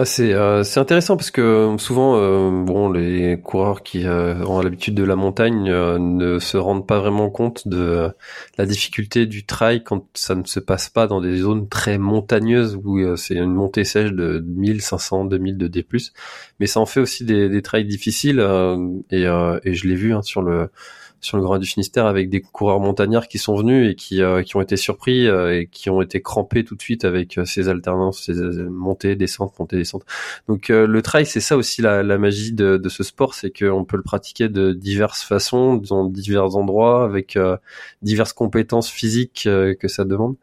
C'est 0.05 0.33
euh, 0.33 0.65
c'est 0.65 0.81
intéressant 0.81 1.17
parce 1.17 1.31
que 1.31 1.41
euh, 1.41 1.79
souvent 1.79 2.17
euh, 2.17 2.51
bon 2.65 2.91
les 2.91 3.41
coureurs 3.41 3.83
qui 3.83 4.07
euh, 4.07 4.45
ont 4.45 4.61
l'habitude 4.61 4.95
de 4.95 5.05
la 5.05 5.17
montagne 5.17 5.71
ne 5.71 6.39
se 6.39 6.57
rendent 6.57 6.87
pas 6.87 6.99
vraiment 6.99 7.31
compte 7.31 7.67
de 7.67 8.11
la 8.59 8.67
difficulté 8.67 9.27
du 9.27 9.47
trail 9.47 9.83
quand 9.83 10.07
ça 10.15 10.35
ne 10.35 10.45
se 10.45 10.61
passe 10.61 10.89
pas 10.89 11.07
dans 11.07 11.21
des 11.21 11.37
zones 11.39 11.69
très 11.69 11.99
montagneuses 11.99 12.79
où 12.83 13.17
c'est 13.17 13.35
une 13.37 13.55
montée 13.55 13.85
sèche 13.85 14.13
de 14.13 14.45
1500 14.47 15.25
2000 15.27 15.59
de 15.59 15.69
D+. 15.69 15.87
Mais 16.61 16.67
ça 16.67 16.81
en 16.81 16.87
fait 16.87 17.01
aussi 17.01 17.25
des, 17.25 17.49
des 17.49 17.63
trails 17.63 17.87
difficiles 17.87 18.41
et, 19.11 19.23
et 19.23 19.75
je 19.75 19.89
l'ai 19.89 19.95
vu 19.95 20.15
hein, 20.15 20.23
sur 20.23 20.43
le 20.43 20.71
sur 21.21 21.37
le 21.37 21.43
Grand 21.43 21.59
du 21.59 21.67
Finistère 21.67 22.07
avec 22.07 22.29
des 22.31 22.41
coureurs 22.41 22.81
montagnards 22.81 23.29
qui 23.29 23.39
sont 23.39 23.57
venus 23.57 23.91
et 23.91 23.95
qui, 23.95 24.23
euh, 24.23 24.43
qui 24.43 24.57
ont 24.57 24.61
été 24.61 24.77
surpris 24.77 25.27
euh, 25.27 25.59
et 25.59 25.67
qui 25.67 25.91
ont 25.91 26.01
été 26.01 26.23
crampés 26.23 26.65
tout 26.65 26.77
de 26.77 26.83
suite 26.83 27.05
avec 27.05 27.39
euh, 27.39 27.45
ces 27.45 27.69
alternances, 27.69 28.25
ces 28.25 28.35
montées, 28.35 29.17
descentes, 29.17 29.59
montées, 29.59 29.77
descentes. 29.77 30.05
Donc 30.47 30.69
le 30.69 31.03
trail, 31.03 31.27
c'est 31.27 31.41
ça 31.41 31.57
aussi 31.57 31.83
la, 31.83 32.03
la 32.03 32.19
magie 32.19 32.53
de, 32.53 32.77
de, 32.77 32.89
ce 32.89 33.03
sport, 33.03 33.35
c'est 33.35 33.51
qu'on 33.51 33.85
peut 33.85 33.97
le 33.97 34.03
pratiquer 34.03 34.49
de 34.49 34.73
diverses 34.73 35.23
façons, 35.23 35.77
dans 35.77 36.05
divers 36.05 36.57
endroits, 36.57 37.05
avec 37.05 37.39
diverses 38.03 38.33
compétences 38.33 38.89
physiques 38.89 39.43
que 39.45 39.89
ça 39.89 40.05
demande. 40.05 40.37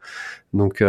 Donc 0.52 0.82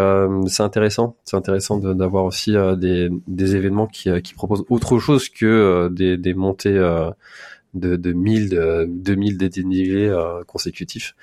c'est 0.47 0.63
intéressant, 0.63 1.15
c'est 1.25 1.35
intéressant 1.37 1.77
d'avoir 1.77 2.25
aussi 2.25 2.53
des, 2.77 3.09
des 3.27 3.55
événements 3.55 3.87
qui, 3.87 4.09
qui 4.21 4.33
proposent 4.33 4.65
autre 4.69 4.99
chose 4.99 5.29
que 5.29 5.89
des, 5.91 6.17
des 6.17 6.33
montées 6.33 6.79
de, 7.73 7.95
de 7.95 8.13
1000, 8.13 8.49
de, 8.49 8.85
2000 8.87 9.37
dénivelés 9.37 10.07
euh, 10.07 10.43
consécutifs. 10.45 11.15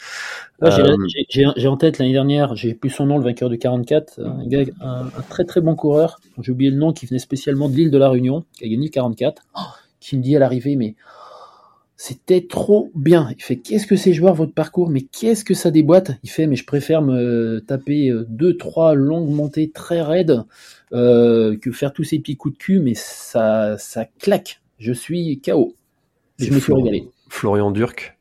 Euh, 0.62 0.96
j'ai 1.28 1.68
en 1.68 1.76
tête 1.76 1.98
l'année 1.98 2.12
dernière, 2.12 2.54
j'ai 2.56 2.74
plus 2.74 2.90
son 2.90 3.06
nom, 3.06 3.18
le 3.18 3.24
vainqueur 3.24 3.50
du 3.50 3.58
44, 3.58 4.20
un, 4.20 4.46
gars, 4.46 4.64
un, 4.80 5.08
très 5.28 5.44
très 5.44 5.60
bon 5.60 5.74
coureur, 5.74 6.20
j'ai 6.40 6.52
oublié 6.52 6.70
le 6.70 6.76
nom, 6.76 6.92
qui 6.92 7.06
venait 7.06 7.18
spécialement 7.18 7.68
de 7.68 7.74
l'île 7.74 7.90
de 7.90 7.98
la 7.98 8.08
Réunion, 8.08 8.44
qui 8.52 8.64
a 8.64 8.68
gagné 8.68 8.86
le 8.86 8.90
44, 8.90 9.42
qui 10.00 10.16
me 10.16 10.22
dit 10.22 10.36
à 10.36 10.38
l'arrivée, 10.38 10.76
mais 10.76 10.94
c'était 11.96 12.46
trop 12.46 12.90
bien. 12.94 13.30
Il 13.36 13.42
fait 13.42 13.56
qu'est-ce 13.56 13.86
que 13.86 13.96
c'est 13.96 14.12
joueur 14.12 14.34
votre 14.34 14.52
parcours, 14.52 14.90
mais 14.90 15.02
qu'est-ce 15.02 15.44
que 15.44 15.54
ça 15.54 15.70
déboîte? 15.70 16.12
Il 16.22 16.30
fait 16.30 16.46
mais 16.46 16.56
je 16.56 16.66
préfère 16.66 17.02
me 17.02 17.60
taper 17.66 18.10
euh, 18.10 18.26
deux 18.28 18.56
trois 18.56 18.94
longues 18.94 19.30
montées 19.30 19.70
très 19.70 20.02
raides 20.02 20.42
que 20.90 21.72
faire 21.72 21.92
tous 21.92 22.04
ces 22.04 22.20
petits 22.20 22.36
coups 22.36 22.54
de 22.54 22.58
cul, 22.58 22.78
mais 22.78 22.94
ça 22.94 23.76
ça 23.78 24.04
claque. 24.04 24.60
Je 24.78 24.92
suis 24.92 25.40
KO 25.40 25.74
je 26.38 26.52
me 26.52 26.58
suis 26.58 26.72
régalé. 26.72 27.08
Florian 27.28 27.70
Durk. 27.70 28.16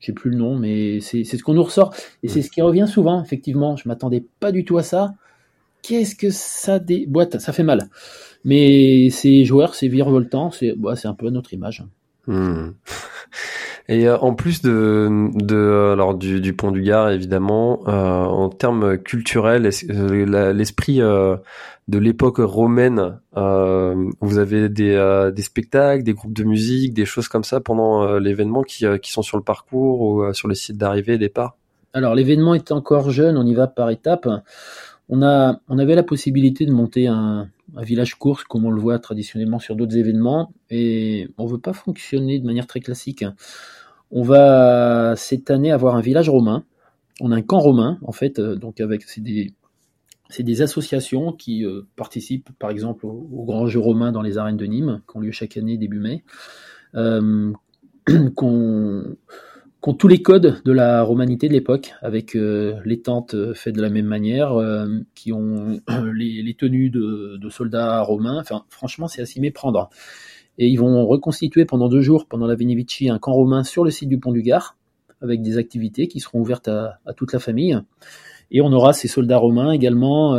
J'ai 0.00 0.12
plus 0.12 0.30
le 0.30 0.36
nom, 0.36 0.56
mais 0.56 1.00
c'est 1.00 1.24
ce 1.24 1.42
qu'on 1.42 1.54
nous 1.54 1.62
ressort. 1.62 1.94
Et 2.22 2.28
c'est 2.28 2.42
ce 2.42 2.50
qui 2.50 2.60
revient 2.60 2.86
souvent, 2.86 3.22
effectivement. 3.22 3.76
Je 3.76 3.88
m'attendais 3.88 4.24
pas 4.38 4.52
du 4.52 4.64
tout 4.64 4.76
à 4.76 4.82
ça. 4.82 5.14
Qu'est-ce 5.82 6.14
que 6.14 6.30
ça 6.30 6.78
déboîte 6.78 7.38
Ça 7.40 7.52
fait 7.52 7.62
mal. 7.62 7.88
Mais 8.44 9.08
c'est 9.10 9.44
joueur, 9.44 9.74
c'est 9.74 9.88
virevoltant, 9.88 10.50
c'est 10.50 10.72
bah, 10.76 10.94
un 11.04 11.14
peu 11.14 11.30
notre 11.30 11.54
image. 11.54 11.84
Hmm. 12.26 12.70
Et 13.88 14.08
euh, 14.08 14.16
en 14.18 14.34
plus 14.34 14.62
de, 14.62 15.30
de 15.34 15.90
alors 15.92 16.14
du, 16.14 16.40
du 16.40 16.54
pont 16.54 16.70
du 16.70 16.82
Gard 16.82 17.10
évidemment, 17.10 17.80
euh, 17.86 17.90
en 17.92 18.48
termes 18.48 18.96
culturels, 18.98 19.68
euh, 19.90 20.52
l'esprit 20.52 20.98
de 20.98 21.98
l'époque 21.98 22.38
romaine, 22.38 23.18
vous 23.34 24.38
avez 24.38 24.68
des, 24.70 25.30
des 25.34 25.42
spectacles, 25.42 26.02
des 26.02 26.14
groupes 26.14 26.32
de 26.32 26.44
musique, 26.44 26.94
des 26.94 27.04
choses 27.04 27.28
comme 27.28 27.44
ça 27.44 27.60
pendant 27.60 28.18
l'événement 28.18 28.62
qui, 28.62 28.86
qui 29.02 29.12
sont 29.12 29.22
sur 29.22 29.36
le 29.36 29.42
parcours 29.42 30.00
ou 30.00 30.32
sur 30.32 30.48
les 30.48 30.54
sites 30.54 30.78
d'arrivée 30.78 31.14
et 31.14 31.18
départ? 31.18 31.56
Alors 31.92 32.14
l'événement 32.14 32.54
est 32.54 32.72
encore 32.72 33.10
jeune, 33.10 33.36
on 33.36 33.46
y 33.46 33.54
va 33.54 33.66
par 33.66 33.90
étapes. 33.90 34.26
On 35.08 35.20
avait 35.22 35.94
la 35.94 36.02
possibilité 36.02 36.66
de 36.66 36.72
monter 36.72 37.06
un, 37.06 37.48
village 37.76 38.14
course 38.14 38.44
comme 38.44 38.64
on 38.64 38.70
le 38.70 38.80
voit 38.80 38.98
traditionnellement 39.00 39.58
sur 39.58 39.74
d'autres 39.74 39.96
événements 39.96 40.52
et 40.70 41.28
on 41.38 41.46
veut 41.46 41.58
pas 41.58 41.72
fonctionner 41.72 42.38
de 42.38 42.46
manière 42.46 42.66
très 42.66 42.80
classique. 42.80 43.24
On 44.12 44.22
va 44.22 45.14
cette 45.16 45.50
année 45.50 45.72
avoir 45.72 45.96
un 45.96 46.00
village 46.00 46.28
romain. 46.28 46.64
On 47.20 47.32
a 47.32 47.36
un 47.36 47.42
camp 47.42 47.58
romain 47.58 47.98
en 48.02 48.12
fait, 48.12 48.38
euh, 48.38 48.54
donc 48.54 48.80
avec 48.80 49.02
c'est 49.02 50.42
des 50.42 50.62
associations 50.62 51.32
qui 51.32 51.64
euh, 51.64 51.82
participent 51.96 52.50
par 52.58 52.70
exemple 52.70 53.06
au, 53.06 53.44
grand 53.44 53.66
jeu 53.66 53.80
romain 53.80 54.12
dans 54.12 54.22
les 54.22 54.38
arènes 54.38 54.56
de 54.56 54.66
Nîmes, 54.66 55.00
qui 55.08 55.16
ont 55.16 55.20
lieu 55.20 55.32
chaque 55.32 55.56
année 55.56 55.76
début 55.76 56.00
mai, 56.00 56.22
euh, 56.94 57.52
ont 59.88 59.94
tous 59.94 60.08
les 60.08 60.22
codes 60.22 60.62
de 60.64 60.72
la 60.72 61.02
romanité 61.02 61.48
de 61.48 61.52
l'époque, 61.52 61.94
avec 62.00 62.36
euh, 62.36 62.80
les 62.84 63.00
tentes 63.00 63.34
euh, 63.34 63.54
faites 63.54 63.74
de 63.74 63.82
la 63.82 63.90
même 63.90 64.06
manière, 64.06 64.52
euh, 64.52 64.86
qui 65.14 65.32
ont 65.32 65.80
les, 66.14 66.54
tenues 66.54 66.90
de, 66.90 67.48
soldats 67.50 68.00
romains. 68.02 68.40
Enfin, 68.40 68.64
franchement, 68.68 69.08
c'est 69.08 69.22
à 69.22 69.26
s'y 69.26 69.40
méprendre. 69.40 69.90
Et 70.58 70.68
ils 70.68 70.76
vont 70.76 71.06
reconstituer 71.06 71.64
pendant 71.64 71.88
deux 71.88 72.00
jours, 72.00 72.26
pendant 72.26 72.46
la 72.46 72.54
Venivici, 72.54 73.10
un 73.10 73.18
camp 73.18 73.32
romain 73.32 73.64
sur 73.64 73.84
le 73.84 73.90
site 73.90 74.08
du 74.08 74.18
pont 74.18 74.32
du 74.32 74.42
Gard, 74.42 74.76
avec 75.20 75.42
des 75.42 75.58
activités 75.58 76.06
qui 76.06 76.20
seront 76.20 76.40
ouvertes 76.40 76.68
à, 76.68 77.00
toute 77.16 77.32
la 77.32 77.38
famille. 77.38 77.78
Et 78.50 78.60
on 78.60 78.72
aura 78.72 78.92
ces 78.92 79.08
soldats 79.08 79.38
romains 79.38 79.72
également 79.72 80.36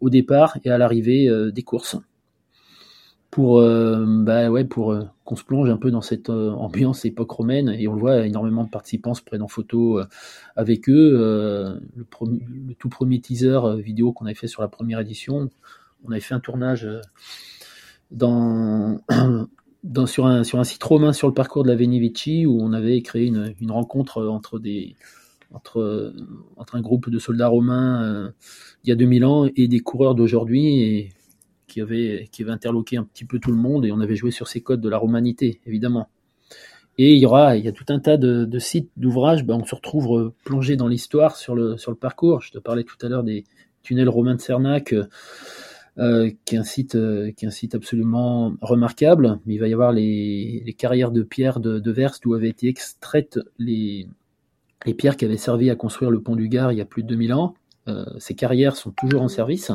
au 0.00 0.10
départ 0.10 0.58
et 0.64 0.70
à 0.70 0.78
l'arrivée 0.78 1.28
des 1.52 1.62
courses 1.62 1.96
pour, 3.36 3.60
euh, 3.60 4.02
bah 4.06 4.48
ouais, 4.48 4.64
pour 4.64 4.92
euh, 4.92 5.02
qu'on 5.26 5.36
se 5.36 5.44
plonge 5.44 5.68
un 5.68 5.76
peu 5.76 5.90
dans 5.90 6.00
cette 6.00 6.30
euh, 6.30 6.52
ambiance 6.52 7.04
époque 7.04 7.30
romaine. 7.30 7.68
Et 7.68 7.86
on 7.86 7.92
le 7.92 8.00
voit, 8.00 8.24
énormément 8.24 8.64
de 8.64 8.70
participants 8.70 9.12
se 9.12 9.20
prennent 9.20 9.42
en 9.42 9.46
photo 9.46 10.00
avec 10.56 10.88
eux. 10.88 11.78
Le, 11.94 12.74
tout 12.78 12.88
premier 12.88 13.20
teaser 13.20 13.60
vidéo 13.76 14.12
qu'on 14.12 14.24
avait 14.24 14.34
fait 14.34 14.46
sur 14.46 14.62
la 14.62 14.68
première 14.68 15.00
édition, 15.00 15.50
on 16.06 16.12
avait 16.12 16.20
fait 16.20 16.32
un 16.32 16.40
tournage 16.40 16.88
dans, 18.10 19.02
sur, 20.06 20.26
un, 20.26 20.42
sur 20.42 20.58
un 20.58 20.64
site 20.64 20.82
romain 20.82 21.12
sur 21.12 21.28
le 21.28 21.34
parcours 21.34 21.62
de 21.62 21.68
la 21.68 21.76
Venivici 21.76 22.46
où 22.46 22.58
on 22.62 22.72
avait 22.72 23.02
créé 23.02 23.26
une, 23.26 23.70
rencontre 23.70 24.24
entre 24.28 24.58
des, 24.58 24.96
entre, 25.52 26.14
entre 26.56 26.76
un 26.76 26.80
groupe 26.80 27.10
de 27.10 27.18
soldats 27.18 27.48
romains 27.48 28.32
il 28.82 28.88
y 28.88 28.92
a 28.92 28.96
2000 28.96 29.26
ans 29.26 29.46
et 29.54 29.68
des 29.68 29.80
coureurs 29.80 30.14
d'aujourd'hui. 30.14 31.10
Qui 31.76 31.82
avait, 31.82 32.26
qui 32.32 32.42
avait 32.42 32.52
interloqué 32.52 32.96
un 32.96 33.04
petit 33.04 33.26
peu 33.26 33.38
tout 33.38 33.50
le 33.50 33.58
monde 33.58 33.84
et 33.84 33.92
on 33.92 34.00
avait 34.00 34.16
joué 34.16 34.30
sur 34.30 34.48
ces 34.48 34.62
codes 34.62 34.80
de 34.80 34.88
la 34.88 34.96
romanité, 34.96 35.60
évidemment. 35.66 36.08
Et 36.96 37.12
il 37.12 37.18
y 37.18 37.26
aura, 37.26 37.58
il 37.58 37.66
y 37.66 37.68
a 37.68 37.72
tout 37.72 37.84
un 37.90 38.00
tas 38.00 38.16
de, 38.16 38.58
sites, 38.58 38.90
d'ouvrages, 38.96 39.44
ben 39.44 39.56
on 39.56 39.64
se 39.66 39.74
retrouve 39.74 40.18
euh, 40.18 40.34
plongé 40.42 40.76
dans 40.76 40.88
l'histoire 40.88 41.36
sur 41.36 41.54
le, 41.54 41.76
sur 41.76 41.90
le 41.90 41.96
parcours. 41.98 42.40
Je 42.40 42.50
te 42.50 42.58
parlais 42.58 42.84
tout 42.84 42.96
à 43.02 43.10
l'heure 43.10 43.24
des 43.24 43.44
tunnels 43.82 44.08
romains 44.08 44.36
de 44.36 44.40
Cernac, 44.40 44.94
euh, 45.98 46.30
qui, 46.46 46.54
est 46.54 46.58
un 46.58 46.64
site, 46.64 46.94
euh, 46.94 47.30
qui 47.32 47.44
est 47.44 47.48
un 47.48 47.50
site 47.50 47.74
absolument 47.74 48.54
remarquable. 48.62 49.38
Il 49.46 49.60
va 49.60 49.68
y 49.68 49.74
avoir 49.74 49.92
les, 49.92 50.74
carrières 50.78 51.10
de 51.10 51.22
pierre 51.22 51.60
de, 51.60 51.78
de 51.78 51.90
Verst 51.90 52.24
où 52.24 52.32
avaient 52.32 52.48
été 52.48 52.68
extraites 52.68 53.38
les, 53.58 54.08
les 54.86 54.94
pierres 54.94 55.18
qui 55.18 55.26
avaient 55.26 55.36
servi 55.36 55.68
à 55.68 55.76
construire 55.76 56.10
le 56.10 56.22
pont 56.22 56.36
du 56.36 56.48
Gard 56.48 56.72
il 56.72 56.78
y 56.78 56.80
a 56.80 56.86
plus 56.86 57.02
de 57.02 57.08
2000 57.08 57.34
ans. 57.34 57.54
ces 58.16 58.34
carrières 58.34 58.76
sont 58.76 58.92
toujours 58.92 59.20
en 59.20 59.28
service. 59.28 59.70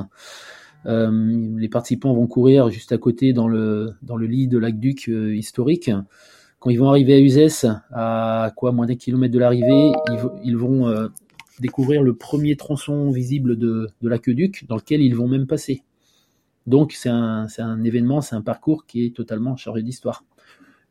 Euh, 0.86 1.58
les 1.58 1.70
participants 1.70 2.14
vont 2.14 2.28
courir 2.28 2.70
juste 2.70 2.92
à 2.92 2.98
côté 2.98 3.34
dans 3.34 3.48
le, 3.48 3.94
dans 4.02 4.16
le 4.16 4.26
lit 4.26 4.48
de 4.48 4.58
l'aqueduc 4.58 5.10
euh, 5.10 5.36
historique. 5.36 5.92
Quand 6.60 6.70
ils 6.70 6.78
vont 6.78 6.90
arriver 6.90 7.14
à 7.14 7.20
Uzès, 7.20 7.66
à 7.92 8.52
quoi 8.56 8.72
moins 8.72 8.86
d'un 8.86 8.96
kilomètre 8.96 9.34
de 9.34 9.40
l'arrivée, 9.40 9.92
ils, 10.44 10.56
vont 10.56 10.88
euh, 10.88 11.08
découvrir 11.60 12.04
le 12.04 12.16
premier 12.16 12.56
tronçon 12.56 13.10
visible 13.10 13.58
de, 13.58 13.90
de 14.02 14.10
l'aqueduc 14.10 14.66
dans 14.68 14.76
lequel 14.76 15.02
ils 15.02 15.16
vont 15.16 15.28
même 15.28 15.48
passer. 15.48 15.84
Donc 16.68 16.92
c'est 16.94 17.10
un, 17.10 17.48
un, 17.58 17.84
événement, 17.84 18.22
c'est 18.22 18.36
un 18.36 18.42
parcours 18.42 18.86
qui 18.86 19.06
est 19.06 19.16
totalement 19.16 19.56
chargé 19.56 19.82
d'histoire. 19.82 20.24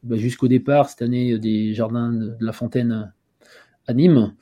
Bah, 0.02 0.16
jusqu'au 0.16 0.48
départ, 0.48 0.88
cette 0.88 1.02
année, 1.02 1.38
des 1.38 1.72
jardins 1.72 2.12
de 2.12 2.36
la 2.40 2.52
Fontaine 2.52 3.12
à 3.86 3.94
Nîmes. 3.94 4.32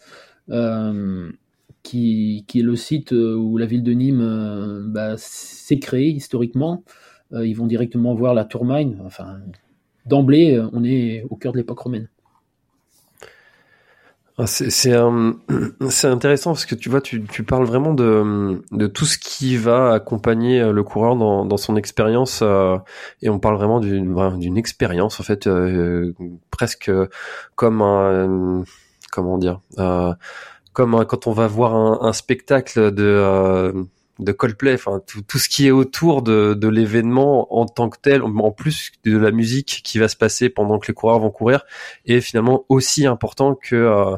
Qui, 1.83 2.45
est 2.55 2.63
le 2.63 2.77
site 2.77 3.13
euh, 3.13 3.35
où 3.35 3.57
la 3.57 3.65
ville 3.65 3.83
de 3.83 3.93
Nîmes 3.93 4.21
euh, 4.21 4.83
bah, 4.87 5.15
s'est 5.17 5.79
créée 5.79 6.11
historiquement. 6.11 6.83
Euh, 7.33 7.47
ils 7.47 7.55
vont 7.55 7.67
directement 7.67 8.15
voir 8.15 8.35
la 8.35 8.45
Tourmagne. 8.45 8.99
Enfin, 9.05 9.39
d'emblée, 10.05 10.63
on 10.73 10.85
est 10.85 11.25
au 11.31 11.37
cœur 11.37 11.53
de 11.53 11.59
l'époque 11.59 11.79
romaine. 11.79 12.09
Ah, 14.37 14.47
c'est 14.47 14.93
intéressant 16.05 16.51
parce 16.53 16.67
que 16.67 16.75
tu 16.75 16.91
vois, 16.91 17.01
tu, 17.01 17.21
parles 17.43 17.65
vraiment 17.65 17.93
de, 17.95 18.87
tout 18.87 19.05
ce 19.05 19.19
qui 19.19 19.57
va 19.57 19.93
accompagner 19.93 20.71
le 20.71 20.83
coureur 20.85 21.17
dans, 21.17 21.57
son 21.57 21.75
expérience 21.75 22.43
et 23.21 23.29
on 23.29 23.41
parle 23.41 23.57
vraiment 23.57 23.81
d'une 23.81 24.57
expérience 24.57 25.19
en 25.19 25.25
fait 25.25 25.49
presque 26.53 26.93
comme 27.57 27.83
un 27.83 28.63
comment 29.11 29.39
dire 29.39 29.61
comme 30.79 30.95
euh, 30.95 31.05
quand 31.05 31.27
on 31.27 31.33
va 31.33 31.49
voir 31.49 31.75
un, 32.05 32.13
spectacle 32.13 32.93
de 32.93 33.03
euh, 33.03 33.73
de 34.21 34.31
Coldplay, 34.31 34.75
enfin 34.75 35.01
tout, 35.05 35.39
ce 35.39 35.49
qui 35.49 35.67
est 35.67 35.73
autour 35.73 36.23
de, 36.23 36.55
de 36.55 36.69
l'événement 36.69 37.53
en 37.53 37.67
tant 37.67 37.89
que 37.89 37.99
tel, 38.01 38.23
en 38.23 38.51
plus 38.53 38.93
de 39.05 39.17
la 39.19 39.33
musique 39.33 39.81
qui 39.83 39.99
va 39.99 40.07
se 40.07 40.15
passer 40.15 40.49
pendant 40.49 40.79
que 40.79 40.87
les 40.87 40.95
coureurs 40.95 41.19
vont 41.19 41.31
courir, 41.31 41.65
est 42.07 42.21
finalement 42.21 42.65
aussi 42.69 43.07
important 43.07 43.57
que 43.57 43.75
euh, 43.75 44.17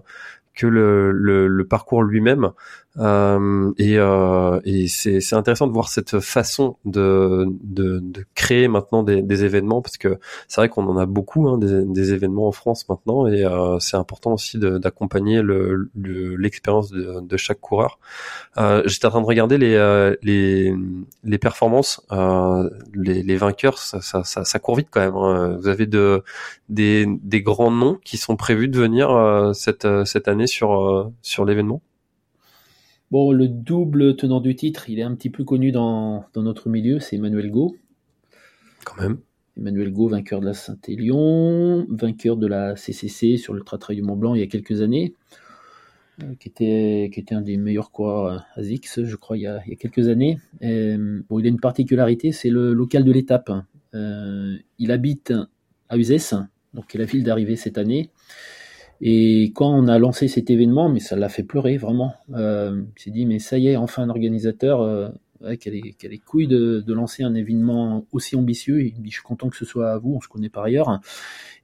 que 0.54 0.66
le, 0.66 1.12
le, 1.12 1.46
le 1.46 1.66
parcours 1.66 2.02
lui-même. 2.02 2.50
Euh, 2.98 3.72
et, 3.78 3.98
euh, 3.98 4.60
et 4.64 4.88
c'est, 4.88 5.20
c'est 5.20 5.36
intéressant 5.36 5.68
de 5.68 5.72
voir 5.72 5.88
cette 5.88 6.18
façon 6.18 6.76
de, 6.84 7.46
de, 7.62 8.00
de 8.00 8.24
créer 8.34 8.66
maintenant 8.66 9.04
des, 9.04 9.22
des, 9.22 9.44
événements 9.44 9.80
parce 9.80 9.96
que 9.96 10.18
c'est 10.48 10.60
vrai 10.60 10.68
qu'on 10.68 10.88
en 10.88 10.96
a 10.96 11.06
beaucoup 11.06 11.48
hein, 11.48 11.56
des, 11.56 11.84
des, 11.84 12.12
événements 12.12 12.48
en 12.48 12.52
France 12.52 12.88
maintenant 12.88 13.28
et 13.28 13.44
euh, 13.44 13.78
c'est 13.78 13.96
important 13.96 14.32
aussi 14.32 14.58
d'accompagner 14.58 15.40
le, 15.40 15.88
l'expérience 15.94 16.90
de, 16.90 17.20
de, 17.20 17.36
chaque 17.36 17.60
coureur. 17.60 18.00
Euh, 18.58 18.82
j'étais 18.86 19.06
en 19.06 19.10
train 19.10 19.20
de 19.20 19.26
regarder 19.26 19.56
les, 19.56 19.76
euh, 19.76 20.16
les, 20.22 20.74
les 21.22 21.38
performances, 21.38 22.04
les, 22.92 23.22
les 23.22 23.36
vainqueurs, 23.36 23.78
ça, 23.78 24.00
ça, 24.00 24.24
ça, 24.24 24.44
ça, 24.44 24.58
court 24.58 24.74
vite 24.76 24.88
quand 24.90 25.00
même. 25.00 25.14
Hein. 25.14 25.58
Vous 25.60 25.68
avez 25.68 25.86
de, 25.86 26.24
des, 26.68 27.06
des 27.22 27.40
grands 27.40 27.70
noms 27.70 27.98
qui 28.04 28.16
sont 28.16 28.34
prévus 28.34 28.66
de 28.68 28.78
venir 28.80 29.52
cette, 29.54 29.86
cette 30.06 30.26
année 30.26 30.48
sur, 30.48 31.12
sur 31.22 31.44
l'événement? 31.44 31.80
Bon, 33.10 33.32
le 33.32 33.48
double 33.48 34.14
tenant 34.14 34.40
du 34.40 34.54
titre, 34.54 34.88
il 34.88 35.00
est 35.00 35.02
un 35.02 35.14
petit 35.16 35.30
peu 35.30 35.42
connu 35.42 35.72
dans, 35.72 36.24
notre 36.36 36.68
milieu, 36.68 37.00
c'est 37.00 37.16
Emmanuel 37.16 37.50
Go. 37.50 37.76
Quand 38.84 39.00
même. 39.02 39.18
Emmanuel 39.58 39.92
Go, 39.92 40.08
vainqueur 40.08 40.40
de 40.40 40.46
la 40.46 40.54
Saint-Élion, 40.54 41.86
vainqueur 41.88 42.36
de 42.36 42.46
la 42.46 42.76
CCC 42.76 43.36
sur 43.36 43.52
le 43.52 43.62
Trail 43.62 43.96
du 43.96 44.02
Mont 44.02 44.16
Blanc 44.16 44.34
il 44.34 44.40
y 44.40 44.44
a 44.44 44.46
quelques 44.46 44.80
années, 44.80 45.14
euh, 46.22 46.34
qui, 46.38 46.48
était, 46.48 47.10
qui 47.12 47.18
était 47.18 47.34
un 47.34 47.40
des 47.40 47.56
meilleurs 47.56 47.90
coureurs 47.90 48.46
à 48.54 48.62
Zix, 48.62 49.02
je 49.02 49.16
crois, 49.16 49.36
il 49.36 49.40
y 49.40 49.46
a, 49.48 49.60
quelques 49.76 50.06
années. 50.08 50.38
bon, 50.60 51.38
il 51.40 51.46
a 51.46 51.48
une 51.48 51.60
particularité, 51.60 52.30
c'est 52.30 52.50
le 52.50 52.72
local 52.72 53.02
de 53.04 53.10
l'étape. 53.10 53.50
Euh, 53.94 54.56
il 54.78 54.92
habite 54.92 55.32
à 55.88 55.98
Uzès, 55.98 56.34
donc 56.74 56.86
qui 56.86 56.96
est 56.96 57.00
la 57.00 57.06
ville 57.06 57.24
d'arrivée 57.24 57.56
cette 57.56 57.76
année. 57.76 58.10
Et 59.00 59.52
quand 59.54 59.70
on 59.70 59.88
a 59.88 59.98
lancé 59.98 60.28
cet 60.28 60.50
événement, 60.50 60.88
mais 60.88 61.00
ça 61.00 61.16
l'a 61.16 61.28
fait 61.28 61.42
pleurer 61.42 61.76
vraiment. 61.76 62.14
Euh, 62.34 62.82
s'est 62.96 63.10
dit 63.10 63.26
mais 63.26 63.38
ça 63.38 63.58
y 63.58 63.68
est, 63.68 63.76
enfin 63.76 64.02
un 64.02 64.10
organisateur 64.10 64.82
euh, 64.82 65.08
qui, 65.56 65.68
a 65.68 65.72
les, 65.72 66.18
couilles 66.18 66.48
de, 66.48 66.84
lancer 66.92 67.22
un 67.22 67.34
événement 67.34 68.04
aussi 68.12 68.36
ambitieux. 68.36 68.82
Il 68.82 68.96
me 68.96 69.04
dit 69.04 69.10
je 69.10 69.16
suis 69.16 69.22
content 69.22 69.48
que 69.48 69.56
ce 69.56 69.64
soit 69.64 69.92
à 69.92 69.98
vous, 69.98 70.14
on 70.14 70.20
se 70.20 70.28
connaît 70.28 70.50
par 70.50 70.64
ailleurs. 70.64 71.00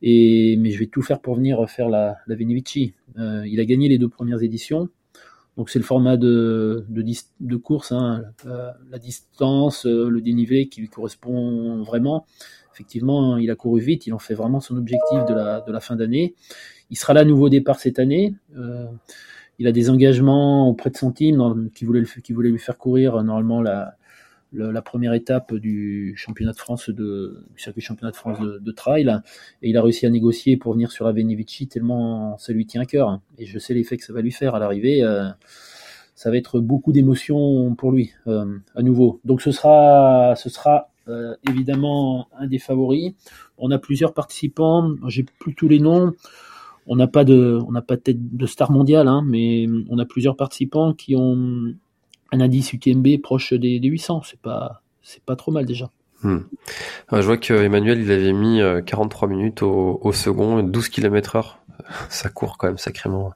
Et 0.02 0.56
mais 0.58 0.70
je 0.70 0.78
vais 0.78 0.86
tout 0.86 1.02
faire 1.02 1.20
pour 1.20 1.34
venir 1.34 1.68
faire 1.68 1.88
la, 1.88 2.16
la 2.26 2.34
Venivici. 2.36 2.94
Euh, 3.18 3.46
il 3.46 3.60
a 3.60 3.64
gagné 3.64 3.88
les 3.88 3.98
deux 3.98 4.08
premières 4.08 4.42
éditions. 4.42 4.88
Donc 5.56 5.70
c'est 5.70 5.78
le 5.78 5.84
format 5.84 6.18
de, 6.18 6.84
course, 7.62 7.92
hein, 7.92 8.24
la, 8.44 8.98
distance, 8.98 9.86
euh, 9.86 10.10
le 10.10 10.20
dénivelé 10.20 10.68
qui 10.68 10.80
lui 10.80 10.88
correspond 10.88 11.82
vraiment. 11.82 12.26
Effectivement, 12.76 13.38
il 13.38 13.50
a 13.50 13.54
couru 13.54 13.80
vite, 13.80 14.06
il 14.06 14.12
en 14.12 14.18
fait 14.18 14.34
vraiment 14.34 14.60
son 14.60 14.76
objectif 14.76 15.24
de 15.26 15.32
la, 15.32 15.62
de 15.62 15.72
la 15.72 15.80
fin 15.80 15.96
d'année. 15.96 16.34
Il 16.90 16.98
sera 16.98 17.14
là 17.14 17.24
nouveau 17.24 17.48
départ 17.48 17.80
cette 17.80 17.98
année. 17.98 18.34
Euh, 18.54 18.84
il 19.58 19.66
a 19.66 19.72
des 19.72 19.88
engagements 19.88 20.68
auprès 20.68 20.90
de 20.90 20.96
son 20.98 21.10
team 21.10 21.70
qui, 21.74 21.86
voulaient 21.86 22.50
lui 22.50 22.58
faire 22.58 22.76
courir 22.76 23.14
euh, 23.14 23.22
normalement 23.22 23.62
la, 23.62 23.96
la 24.52 24.82
première 24.82 25.14
étape 25.14 25.54
du 25.54 26.12
championnat 26.18 26.52
de 26.52 26.58
France 26.58 26.90
du 26.90 27.30
circuit 27.56 27.80
championnat 27.80 28.10
de 28.10 28.16
France 28.16 28.40
de, 28.40 28.72
trail 28.72 29.22
et 29.62 29.70
il 29.70 29.78
a 29.78 29.82
réussi 29.82 30.04
à 30.04 30.10
négocier 30.10 30.58
pour 30.58 30.74
venir 30.74 30.92
sur 30.92 31.06
Avenivici 31.06 31.68
tellement 31.68 32.36
ça 32.36 32.52
lui 32.52 32.66
tient 32.66 32.82
à 32.82 32.86
cœur 32.86 33.20
et 33.38 33.46
je 33.46 33.58
sais 33.58 33.72
l'effet 33.72 33.96
que 33.96 34.04
ça 34.04 34.12
va 34.12 34.20
lui 34.20 34.32
faire 34.32 34.54
à 34.54 34.58
l'arrivée 34.58 35.02
ça 36.14 36.30
va 36.30 36.36
être 36.36 36.60
beaucoup 36.60 36.92
d'émotions 36.92 37.74
pour 37.74 37.90
lui 37.90 38.12
à 38.26 38.82
nouveau 38.82 39.20
donc 39.24 39.42
ce 39.42 39.50
sera 39.50 40.34
ce 40.36 40.48
sera 40.48 40.90
évidemment 41.48 42.28
un 42.38 42.46
des 42.46 42.58
favoris 42.58 43.14
on 43.58 43.70
a 43.70 43.78
plusieurs 43.78 44.12
participants 44.12 44.90
j'ai 45.06 45.24
plus 45.38 45.54
tous 45.54 45.68
les 45.68 45.78
noms 45.78 46.12
on 46.86 46.96
n'a 46.96 47.06
pas 47.06 47.24
de, 47.24 47.58
on 47.66 47.72
n'a 47.72 47.82
pas 47.82 47.96
de 47.96 48.00
tête 48.00 48.36
de 48.36 48.46
star 48.46 48.70
mondiale, 48.70 49.08
hein, 49.08 49.22
mais 49.26 49.66
on 49.90 49.98
a 49.98 50.04
plusieurs 50.04 50.36
participants 50.36 50.92
qui 50.92 51.16
ont 51.16 51.74
un 52.32 52.40
indice 52.40 52.72
UTMB 52.72 53.20
proche 53.22 53.52
des, 53.52 53.80
800. 53.82 54.22
C'est 54.24 54.40
pas, 54.40 54.82
c'est 55.02 55.22
pas 55.22 55.36
trop 55.36 55.52
mal 55.52 55.66
déjà. 55.66 55.90
Hmm. 56.22 56.38
je 57.12 57.20
vois 57.20 57.36
que 57.36 57.52
Emmanuel, 57.52 58.00
il 58.00 58.10
avait 58.10 58.32
mis 58.32 58.60
43 58.86 59.28
euh, 59.28 59.30
minutes 59.30 59.62
au, 59.62 60.12
second, 60.12 60.62
12 60.62 60.88
km 60.88 61.36
heure. 61.36 61.58
Ça 62.08 62.30
court 62.30 62.56
quand 62.56 62.68
même 62.68 62.78
sacrément. 62.78 63.32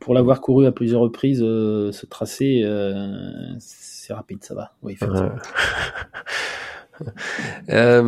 pour 0.00 0.14
l'avoir 0.14 0.40
couru 0.40 0.66
à 0.66 0.72
plusieurs 0.72 1.00
reprises, 1.00 1.42
euh, 1.42 1.90
ce 1.92 2.06
tracé, 2.06 2.60
euh, 2.62 3.58
c'est 4.04 4.12
rapide, 4.12 4.44
ça 4.44 4.54
va. 4.54 4.72
Euh, 7.70 8.02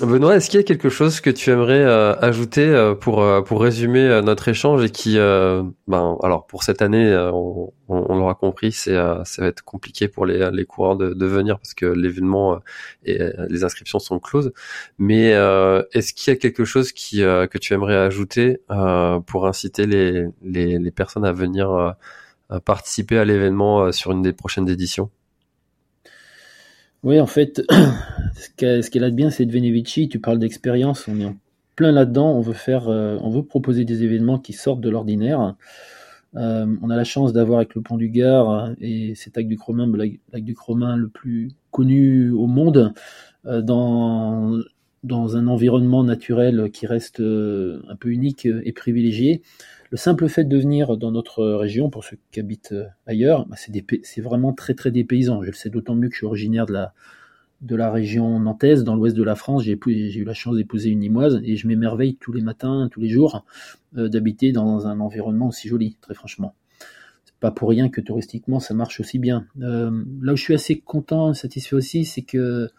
Benoît, 0.00 0.34
est-ce 0.34 0.50
qu'il 0.50 0.58
y 0.58 0.60
a 0.60 0.64
quelque 0.64 0.88
chose 0.88 1.20
que 1.20 1.30
tu 1.30 1.50
aimerais 1.50 1.84
euh, 1.84 2.16
ajouter 2.20 2.66
euh, 2.66 2.96
pour 2.96 3.24
pour 3.44 3.62
résumer 3.62 4.20
notre 4.24 4.48
échange 4.48 4.82
et 4.84 4.90
qui, 4.90 5.16
ben, 5.16 6.18
alors 6.22 6.46
pour 6.48 6.64
cette 6.64 6.82
année, 6.82 7.14
on, 7.32 7.72
l'aura 7.88 8.34
compris, 8.34 8.72
c'est 8.72 8.96
ça 8.96 9.42
va 9.42 9.46
être 9.46 9.62
compliqué 9.62 10.08
pour 10.08 10.26
les 10.26 10.50
les 10.50 10.64
coureurs 10.64 10.96
de, 10.96 11.14
de 11.14 11.26
venir 11.26 11.58
parce 11.58 11.74
que 11.74 11.86
l'événement 11.86 12.58
et 13.04 13.20
les 13.48 13.62
inscriptions 13.62 14.00
sont 14.00 14.18
closes. 14.18 14.52
Mais 14.98 15.28
est-ce 15.92 16.12
qu'il 16.12 16.32
y 16.32 16.36
a 16.36 16.38
quelque 16.40 16.64
chose 16.64 16.90
qui 16.90 17.18
que 17.20 17.58
tu 17.58 17.72
aimerais 17.72 17.96
ajouter 17.96 18.62
pour 19.26 19.46
inciter 19.46 19.86
les 19.86 20.26
les, 20.42 20.78
les 20.80 20.90
personnes 20.90 21.24
à 21.24 21.32
venir 21.32 21.94
participer 22.60 23.18
à 23.18 23.24
l'événement 23.24 23.92
sur 23.92 24.12
une 24.12 24.22
des 24.22 24.32
prochaines 24.32 24.68
éditions? 24.68 25.10
Oui, 27.02 27.18
en 27.18 27.26
fait, 27.26 27.62
ce 28.34 28.90
qu'elle 28.90 29.04
a 29.04 29.10
de 29.10 29.16
bien, 29.16 29.30
c'est 29.30 29.44
de 29.44 29.52
Venevici. 29.52 30.08
Tu 30.08 30.20
parles 30.20 30.38
d'expérience, 30.38 31.08
on 31.08 31.18
est 31.20 31.24
en 31.24 31.36
plein 31.74 31.92
là-dedans. 31.92 32.32
On 32.32 32.40
veut 32.40 32.54
euh, 32.68 33.18
on 33.22 33.30
veut 33.30 33.42
proposer 33.42 33.84
des 33.84 34.04
événements 34.04 34.38
qui 34.38 34.52
sortent 34.52 34.80
de 34.80 34.90
l'ordinaire. 34.90 35.56
Euh, 36.36 36.66
on 36.80 36.90
a 36.90 36.96
la 36.96 37.04
chance 37.04 37.32
d'avoir 37.32 37.58
avec 37.58 37.74
le 37.74 37.82
pont 37.82 37.96
du 37.96 38.08
Gard 38.08 38.70
et 38.80 39.14
cet 39.14 39.36
lac 39.36 39.46
du 39.48 39.56
Cromin, 39.56 39.86
le 39.86 40.18
lac 40.32 40.44
du 40.44 40.54
Cromin 40.54 40.96
le 40.96 41.08
plus 41.08 41.50
connu 41.70 42.30
au 42.30 42.46
monde, 42.46 42.94
euh, 43.46 43.60
dans 43.60 44.58
dans 45.02 45.36
un 45.36 45.46
environnement 45.46 46.04
naturel 46.04 46.70
qui 46.72 46.86
reste 46.86 47.20
un 47.20 47.96
peu 47.96 48.10
unique 48.10 48.46
et 48.46 48.72
privilégié. 48.72 49.42
Le 49.92 49.98
simple 49.98 50.26
fait 50.30 50.44
de 50.44 50.56
venir 50.56 50.96
dans 50.96 51.10
notre 51.10 51.44
région, 51.44 51.90
pour 51.90 52.02
ceux 52.02 52.16
qui 52.30 52.40
habitent 52.40 52.72
euh, 52.72 52.86
ailleurs, 53.06 53.44
bah, 53.46 53.56
c'est 53.58 54.20
vraiment 54.22 54.54
très 54.54 54.72
très 54.72 54.90
dépaysant. 54.90 55.42
Je 55.42 55.48
le 55.48 55.52
sais 55.52 55.68
d'autant 55.68 55.94
mieux 55.94 56.08
que 56.08 56.14
je 56.14 56.20
suis 56.20 56.26
originaire 56.26 56.64
de 56.64 56.72
la, 56.72 56.94
de 57.60 57.76
la 57.76 57.90
région 57.90 58.40
nantaise, 58.40 58.84
dans 58.84 58.96
l'ouest 58.96 59.14
de 59.14 59.22
la 59.22 59.34
France. 59.34 59.64
J'ai 59.64 59.76
eu 59.76 60.24
la 60.24 60.32
chance 60.32 60.56
d'épouser 60.56 60.88
une 60.88 61.02
limoise 61.02 61.42
et 61.44 61.56
je 61.56 61.68
m'émerveille 61.68 62.16
tous 62.16 62.32
les 62.32 62.40
matins, 62.40 62.88
tous 62.90 63.00
les 63.00 63.10
jours, 63.10 63.44
euh, 63.98 64.08
d'habiter 64.08 64.50
dans 64.50 64.86
un 64.86 64.98
environnement 64.98 65.48
aussi 65.48 65.68
joli, 65.68 65.98
très 66.00 66.14
franchement. 66.14 66.54
C'est 67.26 67.34
pas 67.38 67.50
pour 67.50 67.68
rien 67.68 67.90
que 67.90 68.00
touristiquement 68.00 68.60
ça 68.60 68.72
marche 68.72 68.98
aussi 68.98 69.18
bien. 69.18 69.46
Euh, 69.60 69.90
là 70.22 70.32
où 70.32 70.36
je 70.36 70.42
suis 70.42 70.54
assez 70.54 70.78
content, 70.78 71.34
satisfait 71.34 71.76
aussi, 71.76 72.06
c'est 72.06 72.22
que 72.22 72.70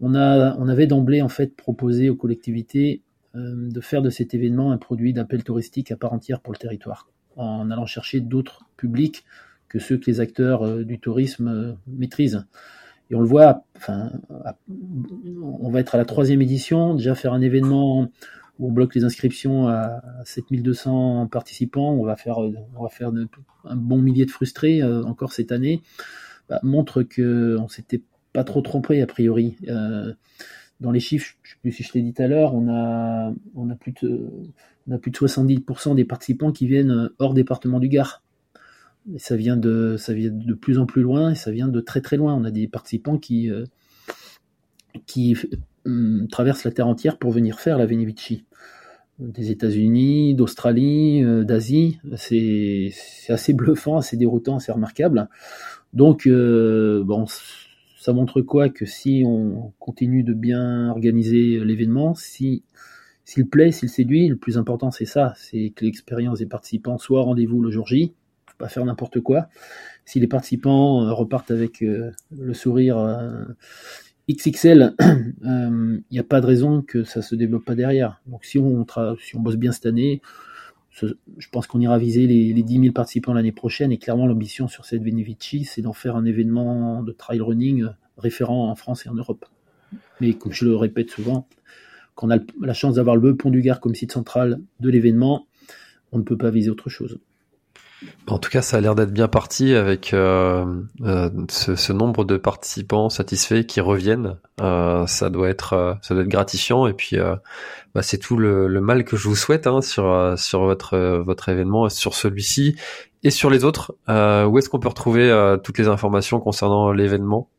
on, 0.00 0.14
avait 0.14 0.86
d'emblée 0.86 1.22
en 1.22 1.28
fait 1.28 1.54
proposé 1.54 2.10
aux 2.10 2.16
collectivités 2.16 3.02
euh, 3.36 3.68
de 3.70 3.80
faire 3.80 4.02
de 4.02 4.10
cet 4.10 4.34
événement 4.34 4.72
un 4.72 4.78
produit 4.78 5.12
d'appel 5.12 5.44
touristique 5.44 5.90
à 5.90 5.96
part 5.96 6.12
entière 6.12 6.40
pour 6.40 6.52
le 6.52 6.58
territoire, 6.58 7.08
en 7.36 7.70
allant 7.70 7.86
chercher 7.86 8.20
d'autres 8.20 8.64
publics 8.76 9.24
que 9.68 9.78
ceux 9.78 9.98
que 9.98 10.06
les 10.06 10.20
acteurs 10.20 10.62
euh, 10.62 10.84
du 10.84 10.98
tourisme 10.98 11.48
euh, 11.48 11.72
maîtrisent. 11.86 12.44
Et 13.10 13.14
on 13.14 13.20
le 13.20 13.26
voit, 13.26 13.64
enfin, 13.76 14.12
on 15.42 15.70
va 15.70 15.80
être 15.80 15.94
à 15.94 15.98
la 15.98 16.06
troisième 16.06 16.40
édition, 16.40 16.94
déjà 16.94 17.14
faire 17.14 17.34
un 17.34 17.42
événement 17.42 18.10
où 18.58 18.68
on 18.68 18.72
bloque 18.72 18.94
les 18.94 19.04
inscriptions 19.04 19.68
à 19.68 20.00
7200 20.24 21.26
participants, 21.26 21.92
on 21.92 22.04
va 22.04 22.16
faire, 22.16 22.38
un 22.38 23.76
bon 23.76 23.98
millier 23.98 24.24
de 24.24 24.30
frustrés 24.30 24.82
encore 24.82 25.34
cette 25.34 25.52
année, 25.52 25.82
bah, 26.48 26.60
montre 26.62 27.02
que 27.02 27.58
on 27.60 27.68
s'était 27.68 28.00
pas 28.34 28.44
trop 28.44 28.60
trompé 28.60 29.00
a 29.00 29.06
priori 29.06 29.56
dans 30.80 30.90
les 30.90 31.00
chiffres, 31.00 31.34
je 31.42 31.50
sais 31.50 31.56
plus 31.60 31.72
si 31.72 31.82
je 31.82 31.92
l'ai 31.94 32.02
dit 32.02 32.12
tout 32.12 32.22
à 32.22 32.26
l'heure, 32.26 32.54
on 32.54 32.68
a, 32.68 33.32
on 33.54 33.70
a 33.70 33.74
plus 33.74 33.92
de, 34.02 34.28
on 34.88 34.94
a 34.94 34.98
plus 34.98 35.10
de 35.10 35.16
70% 35.16 35.94
des 35.94 36.04
participants 36.04 36.52
qui 36.52 36.66
viennent 36.66 37.10
hors 37.18 37.34
département 37.34 37.78
du 37.78 37.88
Gard. 37.88 38.22
Ça 39.18 39.36
vient 39.36 39.56
de, 39.56 39.96
ça 39.98 40.14
de 40.14 40.54
plus 40.54 40.78
en 40.78 40.86
plus 40.86 41.02
loin 41.02 41.32
et 41.32 41.34
ça 41.34 41.50
vient 41.50 41.68
de 41.68 41.80
très 41.80 42.00
très 42.00 42.16
loin. 42.16 42.34
On 42.34 42.44
a 42.44 42.50
des 42.50 42.68
participants 42.68 43.18
qui, 43.18 43.50
euh, 43.50 43.64
euh, 45.86 46.26
traversent 46.30 46.64
la 46.64 46.70
terre 46.70 46.88
entière 46.88 47.18
pour 47.18 47.30
venir 47.30 47.60
faire 47.60 47.78
la 47.78 47.86
Venevici. 47.86 48.44
Des 49.18 49.50
États-Unis, 49.50 50.34
d'Australie, 50.34 51.22
euh, 51.22 51.44
d'Asie. 51.44 51.98
C'est, 52.16 52.92
assez 53.28 53.52
bluffant, 53.52 53.98
assez 53.98 54.16
déroutant, 54.16 54.56
assez 54.56 54.72
remarquable. 54.72 55.28
Donc, 55.92 56.26
bon, 56.26 57.26
ça 58.04 58.12
montre 58.12 58.42
quoi 58.42 58.68
Que 58.68 58.84
si 58.84 59.22
on 59.26 59.72
continue 59.78 60.24
de 60.24 60.34
bien 60.34 60.90
organiser 60.90 61.58
l'événement, 61.64 62.14
si 62.14 62.62
s'il 63.24 63.48
plaît, 63.48 63.72
s'il 63.72 63.88
séduit, 63.88 64.28
le 64.28 64.36
plus 64.36 64.58
important 64.58 64.90
c'est 64.90 65.06
ça, 65.06 65.32
c'est 65.38 65.72
que 65.74 65.86
l'expérience 65.86 66.40
des 66.40 66.46
participants 66.46 66.98
soit 66.98 67.20
au 67.20 67.24
rendez-vous 67.24 67.62
le 67.62 67.70
jour 67.70 67.86
J, 67.86 68.12
faut 68.44 68.56
pas 68.58 68.68
faire 68.68 68.84
n'importe 68.84 69.20
quoi. 69.20 69.48
Si 70.04 70.20
les 70.20 70.26
participants 70.26 71.02
euh, 71.02 71.14
repartent 71.14 71.50
avec 71.50 71.82
euh, 71.82 72.10
le 72.30 72.52
sourire 72.52 72.98
XXL, 74.30 74.94
il 75.40 76.02
n'y 76.10 76.18
a 76.18 76.24
pas 76.24 76.42
de 76.42 76.46
raison 76.46 76.82
que 76.82 77.04
ça 77.04 77.22
se 77.22 77.34
développe 77.34 77.64
pas 77.64 77.74
derrière. 77.74 78.20
Donc 78.26 78.44
si 78.44 78.58
on, 78.58 78.84
si 79.18 79.34
on 79.34 79.40
bosse 79.40 79.56
bien 79.56 79.72
cette 79.72 79.86
année, 79.86 80.20
je 80.94 81.48
pense 81.50 81.66
qu'on 81.66 81.80
ira 81.80 81.98
viser 81.98 82.26
les, 82.26 82.52
les 82.52 82.62
10 82.62 82.80
000 82.80 82.92
participants 82.92 83.32
l'année 83.32 83.52
prochaine 83.52 83.90
et 83.90 83.98
clairement 83.98 84.26
l'ambition 84.26 84.68
sur 84.68 84.84
cette 84.84 85.02
Venevici, 85.02 85.64
c'est 85.64 85.82
d'en 85.82 85.92
faire 85.92 86.16
un 86.16 86.24
événement 86.24 87.02
de 87.02 87.12
trail 87.12 87.40
running 87.40 87.86
référent 88.16 88.70
en 88.70 88.74
France 88.76 89.04
et 89.06 89.08
en 89.08 89.14
Europe. 89.14 89.44
Mais 90.20 90.34
comme 90.34 90.52
je 90.52 90.64
le 90.64 90.76
répète 90.76 91.10
souvent, 91.10 91.48
quand 92.14 92.28
on 92.28 92.30
a 92.30 92.38
la 92.60 92.74
chance 92.74 92.94
d'avoir 92.94 93.16
le 93.16 93.36
pont 93.36 93.50
du 93.50 93.60
Gard 93.60 93.80
comme 93.80 93.94
site 93.94 94.12
central 94.12 94.60
de 94.80 94.88
l'événement, 94.88 95.48
on 96.12 96.18
ne 96.18 96.22
peut 96.22 96.38
pas 96.38 96.50
viser 96.50 96.70
autre 96.70 96.88
chose. 96.88 97.18
En 98.26 98.38
tout 98.38 98.48
cas, 98.48 98.62
ça 98.62 98.78
a 98.78 98.80
l'air 98.80 98.94
d'être 98.94 99.12
bien 99.12 99.28
parti 99.28 99.74
avec 99.74 100.14
euh, 100.14 100.64
euh, 101.02 101.28
ce, 101.50 101.92
nombre 101.92 102.24
de 102.24 102.38
participants 102.38 103.10
satisfaits 103.10 103.64
qui 103.64 103.82
reviennent. 103.82 104.38
Euh, 104.62 105.06
ça 105.06 105.28
doit 105.28 105.50
être, 105.50 105.98
ça 106.00 106.14
doit 106.14 106.22
être 106.22 106.30
gratifiant. 106.30 106.86
Et 106.86 106.94
puis, 106.94 107.18
bah, 107.94 108.00
c'est 108.02 108.16
tout 108.18 108.38
le, 108.38 108.68
mal 108.80 109.04
que 109.04 109.16
je 109.16 109.28
vous 109.28 109.36
souhaite 109.36 109.66
hein, 109.66 109.82
sur 109.82 110.38
sur 110.38 110.64
votre 110.64 110.96
votre 111.18 111.50
événement, 111.50 111.90
sur 111.90 112.14
celui-ci 112.14 112.76
et 113.22 113.30
sur 113.30 113.50
les 113.50 113.64
autres. 113.64 113.94
où 114.08 114.58
est-ce 114.58 114.70
qu'on 114.70 114.80
peut 114.80 114.88
retrouver 114.88 115.56
toutes 115.62 115.78
les 115.78 115.88
informations 115.88 116.40
concernant 116.40 116.92
l'événement? 116.92 117.50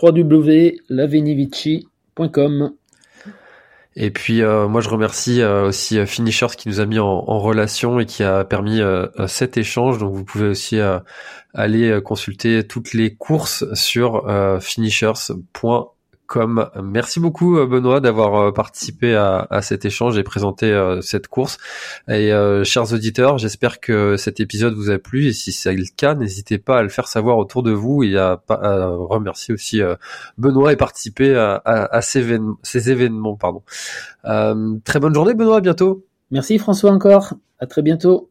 www.lavenivici.com 0.00 2.72
et 3.98 4.10
puis 4.10 4.42
euh, 4.42 4.68
moi 4.68 4.82
je 4.82 4.90
remercie 4.90 5.40
euh, 5.40 5.68
aussi 5.68 5.98
euh, 5.98 6.04
Finishers 6.04 6.54
qui 6.56 6.68
nous 6.68 6.80
a 6.80 6.86
mis 6.86 6.98
en, 6.98 7.38
relation 7.40 7.98
et 7.98 8.04
qui 8.04 8.22
a 8.22 8.44
permis 8.44 8.80
cet 9.28 9.56
échange. 9.56 9.98
Donc 9.98 10.14
vous 10.14 10.24
pouvez 10.24 10.48
aussi 10.48 10.78
aller 11.54 12.00
consulter 12.04 12.66
toutes 12.66 12.92
les 12.92 13.14
courses 13.14 13.64
sur 13.74 14.24
finishers.com 14.60 15.95
comme 16.26 16.68
merci 16.82 17.20
beaucoup 17.20 17.58
euh, 17.58 17.66
Benoît 17.66 18.00
d'avoir 18.00 18.34
euh, 18.36 18.52
participé 18.52 19.14
à, 19.14 19.46
cet 19.62 19.84
échange 19.84 20.18
et 20.18 20.22
présenté 20.22 20.70
euh, 20.70 21.00
cette 21.00 21.28
course. 21.28 21.58
Et 22.08 22.30
chers 22.64 22.92
auditeurs, 22.92 23.38
j'espère 23.38 23.80
que 23.80 24.16
cet 24.16 24.40
épisode 24.40 24.74
vous 24.74 24.90
a 24.90 24.98
plu 24.98 25.26
et 25.26 25.32
si 25.32 25.52
c'est 25.52 25.72
le 25.72 25.84
cas, 25.96 26.14
n'hésitez 26.14 26.58
pas 26.58 26.78
à 26.78 26.82
le 26.82 26.88
faire 26.88 27.08
savoir 27.08 27.38
autour 27.38 27.62
de 27.62 27.72
vous 27.72 28.02
et 28.02 28.16
à, 28.16 28.40
remercier 28.48 29.54
aussi 29.54 29.80
Benoît 30.38 30.72
et 30.72 30.76
participer 30.76 31.34
à, 31.34 32.00
ces, 32.02 32.20
événements, 32.20 32.56
ces 32.62 32.90
événements. 32.90 33.36
Pardon. 33.36 33.62
très 34.84 35.00
bonne 35.00 35.14
journée 35.14 35.34
Benoît, 35.34 35.58
à 35.58 35.60
bientôt. 35.60 36.04
Merci 36.30 36.58
François 36.58 36.90
encore, 36.90 37.34
à 37.58 37.66
très 37.66 37.82
bientôt. 37.82 38.30